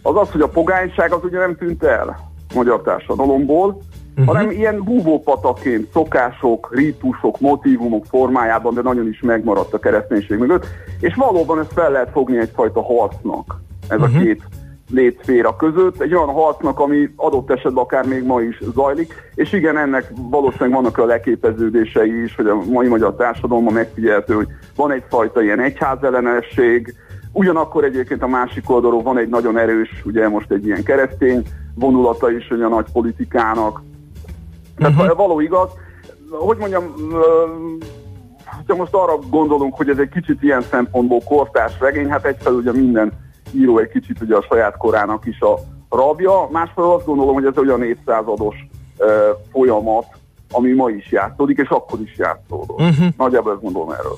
az 0.02 0.16
az, 0.16 0.32
hogy 0.32 0.42
a 0.42 0.50
pogányság 0.50 1.12
az 1.12 1.24
ugye 1.24 1.38
nem 1.40 1.56
tűnt 1.56 1.84
el 1.84 2.32
magyar 2.54 2.82
társadalomból, 2.82 3.82
uh-huh. 4.12 4.26
hanem 4.26 4.52
ilyen 4.52 4.84
búvópataként 4.84 5.92
szokások, 5.92 6.70
rítusok, 6.76 7.40
motivumok 7.40 8.06
formájában, 8.06 8.74
de 8.74 8.82
nagyon 8.82 9.08
is 9.08 9.22
megmaradt 9.22 9.74
a 9.74 9.80
kereszténység 9.80 10.38
mögött, 10.38 10.66
és 11.00 11.16
valóban 11.16 11.60
ezt 11.60 11.74
fel 11.74 11.92
lehet 11.92 12.10
fogni 12.12 12.38
egyfajta 12.38 12.84
harcnak, 12.84 13.62
ez 13.88 14.00
uh-huh. 14.00 14.16
a 14.16 14.20
két 14.20 14.44
létszféra 14.92 15.56
között, 15.56 16.02
egy 16.02 16.14
olyan 16.14 16.34
harcnak, 16.34 16.80
ami 16.80 17.10
adott 17.16 17.52
esetben 17.52 17.84
akár 17.84 18.06
még 18.06 18.24
ma 18.24 18.42
is 18.42 18.62
zajlik, 18.74 19.14
és 19.36 19.54
igen, 19.54 19.78
ennek 19.78 20.12
valószínűleg 20.16 20.74
vannak 20.74 20.98
a 20.98 21.06
leképeződései 21.06 22.24
is, 22.24 22.36
hogy 22.36 22.48
a 22.48 22.56
mai 22.56 22.88
magyar 22.88 23.16
társadalomban 23.16 23.74
megfigyelhető, 23.74 24.34
hogy 24.34 24.48
van 24.76 24.92
egyfajta 24.92 25.42
ilyen 25.42 25.60
egyházellenesség, 25.60 26.96
ugyanakkor 27.32 27.84
egyébként 27.84 28.24
a 28.24 28.28
másik 28.28 28.70
oldalról 28.70 29.02
van 29.02 29.18
egy 29.18 29.30
nagyon 29.30 29.58
erős, 29.58 30.02
ugye 30.06 30.28
most 30.28 30.52
egy 30.52 30.66
ilyen 30.66 30.84
keresztény 30.84 31.44
vonulata 31.76 32.32
is, 32.32 32.48
hogy 32.48 32.62
a 32.62 32.68
nagy 32.68 32.86
politikának. 32.94 33.82
Tehát 34.78 34.94
uh-huh. 34.94 35.18
való 35.18 35.40
igaz, 35.40 35.70
hogy 36.30 36.58
mondjam, 36.58 36.84
ha 38.68 38.76
most 38.76 38.94
arra 38.94 39.18
gondolunk, 39.30 39.76
hogy 39.76 39.90
ez 39.90 39.98
egy 39.98 40.10
kicsit 40.10 40.44
ilyen 40.44 40.62
szempontból 40.62 41.20
kortárs 41.26 41.80
regény, 41.80 42.10
hát 42.10 42.26
egyfelől 42.26 42.60
ugye 42.60 42.72
minden 42.72 43.12
író 43.54 43.78
egy 43.78 43.90
kicsit 43.90 44.22
ugye 44.22 44.36
a 44.36 44.46
saját 44.50 44.78
korának 44.78 45.26
is 45.26 45.40
a 45.40 45.60
rabja, 45.90 46.48
másfelől 46.52 46.92
azt 46.92 47.06
gondolom, 47.06 47.34
hogy 47.34 47.46
ez 47.46 47.58
olyan 47.58 47.84
évszázados 47.84 48.56
uh, 48.98 49.08
folyamat, 49.52 50.06
ami 50.52 50.72
ma 50.72 50.90
is 50.90 51.12
játszódik, 51.12 51.58
és 51.58 51.68
akkor 51.70 52.00
is 52.02 52.18
játszódott. 52.18 52.80
Mhm. 52.80 53.06
Nagyjából 53.18 53.52
ezt 53.52 53.62
gondolom 53.62 53.92
erről. 53.92 54.18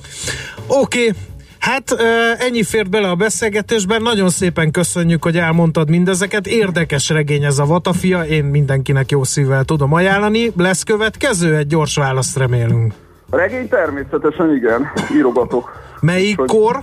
Oké, 0.66 1.08
okay. 1.08 1.12
Hát 1.58 1.90
ennyi 2.38 2.62
fért 2.62 2.90
bele 2.90 3.08
a 3.08 3.14
beszélgetésben, 3.14 4.02
nagyon 4.02 4.28
szépen 4.28 4.70
köszönjük, 4.70 5.22
hogy 5.22 5.36
elmondtad 5.36 5.88
mindezeket. 5.90 6.46
Érdekes 6.46 7.08
regény 7.08 7.44
ez 7.44 7.58
a 7.58 7.64
Vatafia, 7.64 8.24
én 8.24 8.44
mindenkinek 8.44 9.10
jó 9.10 9.24
szívvel 9.24 9.64
tudom 9.64 9.92
ajánlani. 9.92 10.52
Lesz 10.56 10.82
következő? 10.82 11.56
Egy 11.56 11.66
gyors 11.66 11.96
választ 11.96 12.36
remélünk. 12.36 12.92
A 13.30 13.36
regény 13.36 13.68
természetesen 13.68 14.54
igen, 14.54 14.92
írogatok. 15.16 15.72
Melyik 16.00 16.38
Hogy- 16.38 16.48
kor? 16.48 16.82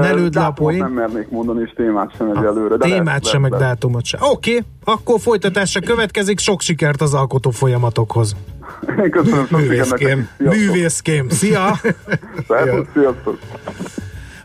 Ne 0.00 0.12
lőd 0.12 0.34
le 0.34 0.44
a 0.44 0.50
poén. 0.50 0.78
Nem 0.78 0.92
mernék 0.92 1.30
mondani, 1.30 1.62
és 1.62 1.72
témát 1.76 2.16
sem 2.16 2.30
egyelőre. 2.30 2.76
de 2.76 2.84
Témát 2.84 3.22
lesz, 3.22 3.28
sem, 3.28 3.40
meg 3.40 3.50
lesz, 3.50 3.60
lesz. 3.60 3.68
dátumot 3.70 4.04
sem. 4.04 4.20
Oké, 4.22 4.50
okay, 4.50 4.64
akkor 4.84 5.20
folytatása 5.20 5.80
következik. 5.80 6.38
Sok 6.38 6.60
sikert 6.60 7.00
az 7.00 7.14
alkotó 7.14 7.50
folyamatokhoz. 7.50 8.36
Köszönöm 9.10 9.46
sok 9.46 9.58
Művészkém. 9.58 10.28
Művészkém. 10.38 11.28
Szia! 11.28 11.80
Szervusz, 12.48 12.86
Sziasztok! 12.92 13.38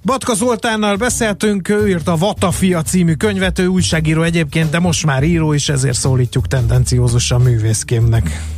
Batka 0.03 0.34
Zoltánnal 0.34 0.95
beszéltünk, 0.95 1.70
ő 1.70 1.88
írt 1.88 2.07
a 2.07 2.15
Vatafia 2.15 2.82
című 2.82 3.13
könyvet, 3.13 3.59
ő 3.59 3.68
újságíró 3.68 4.22
egyébként, 4.22 4.70
de 4.70 4.80
most 4.80 5.05
már 5.05 5.24
író 5.24 5.53
is, 5.53 5.70
ezért 5.70 5.97
szólítjuk 5.97 6.47
tendenciózusan 6.47 7.41
művészkémnek. 7.41 8.57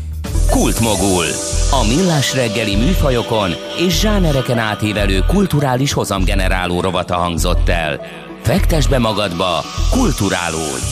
Kultmogul. 0.60 1.26
A 1.72 1.88
millás 1.88 2.34
reggeli 2.36 2.76
műfajokon 2.76 3.52
és 3.78 4.00
zsánereken 4.00 4.58
átívelő 4.58 5.24
kulturális 5.28 5.94
hozamgeneráló 5.94 6.82
rovata 6.82 7.16
hangzott 7.16 7.70
el. 7.70 8.02
Fektes 8.42 8.88
be 8.88 8.98
magadba, 8.98 9.64
kulturálódj! 9.92 10.84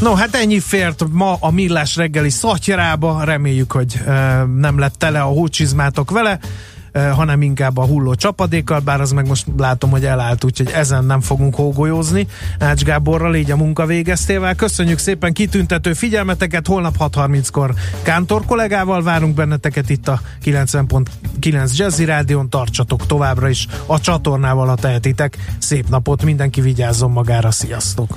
No, 0.00 0.14
hát 0.14 0.34
ennyi 0.34 0.60
fért 0.60 1.04
ma 1.10 1.36
a 1.40 1.50
millás 1.50 1.96
reggeli 1.96 2.30
szatyrába, 2.30 3.24
reméljük, 3.24 3.72
hogy 3.72 4.00
e, 4.06 4.12
nem 4.44 4.78
lett 4.78 4.94
tele 4.98 5.20
a 5.20 5.26
hócsizmátok 5.26 6.10
vele, 6.10 6.38
hanem 6.92 7.42
inkább 7.42 7.76
a 7.76 7.84
hulló 7.84 8.14
csapadékkal, 8.14 8.80
bár 8.80 9.00
az 9.00 9.12
meg 9.12 9.26
most 9.26 9.46
látom, 9.56 9.90
hogy 9.90 10.04
elállt, 10.04 10.44
úgyhogy 10.44 10.70
ezen 10.70 11.04
nem 11.04 11.20
fogunk 11.20 11.54
hógolyózni. 11.54 12.26
Ács 12.58 12.82
Gáborral, 12.82 13.34
így 13.34 13.50
a 13.50 13.56
munka 13.56 13.86
végeztével. 13.86 14.54
Köszönjük 14.54 14.98
szépen 14.98 15.32
kitüntető 15.32 15.92
figyelmeteket, 15.92 16.66
holnap 16.66 16.96
6.30-kor 16.98 17.74
Kántor 18.02 18.44
kollégával 18.44 19.02
várunk 19.02 19.34
benneteket 19.34 19.90
itt 19.90 20.08
a 20.08 20.20
90.9 20.44 21.76
Jazzy 21.76 22.04
Rádion, 22.04 22.50
tartsatok 22.50 23.06
továbbra 23.06 23.48
is 23.48 23.66
a 23.86 24.00
csatornával, 24.00 24.66
ha 24.66 24.74
tehetitek. 24.74 25.36
Szép 25.58 25.88
napot, 25.88 26.24
mindenki 26.24 26.60
vigyázzon 26.60 27.10
magára, 27.10 27.50
sziasztok! 27.50 28.16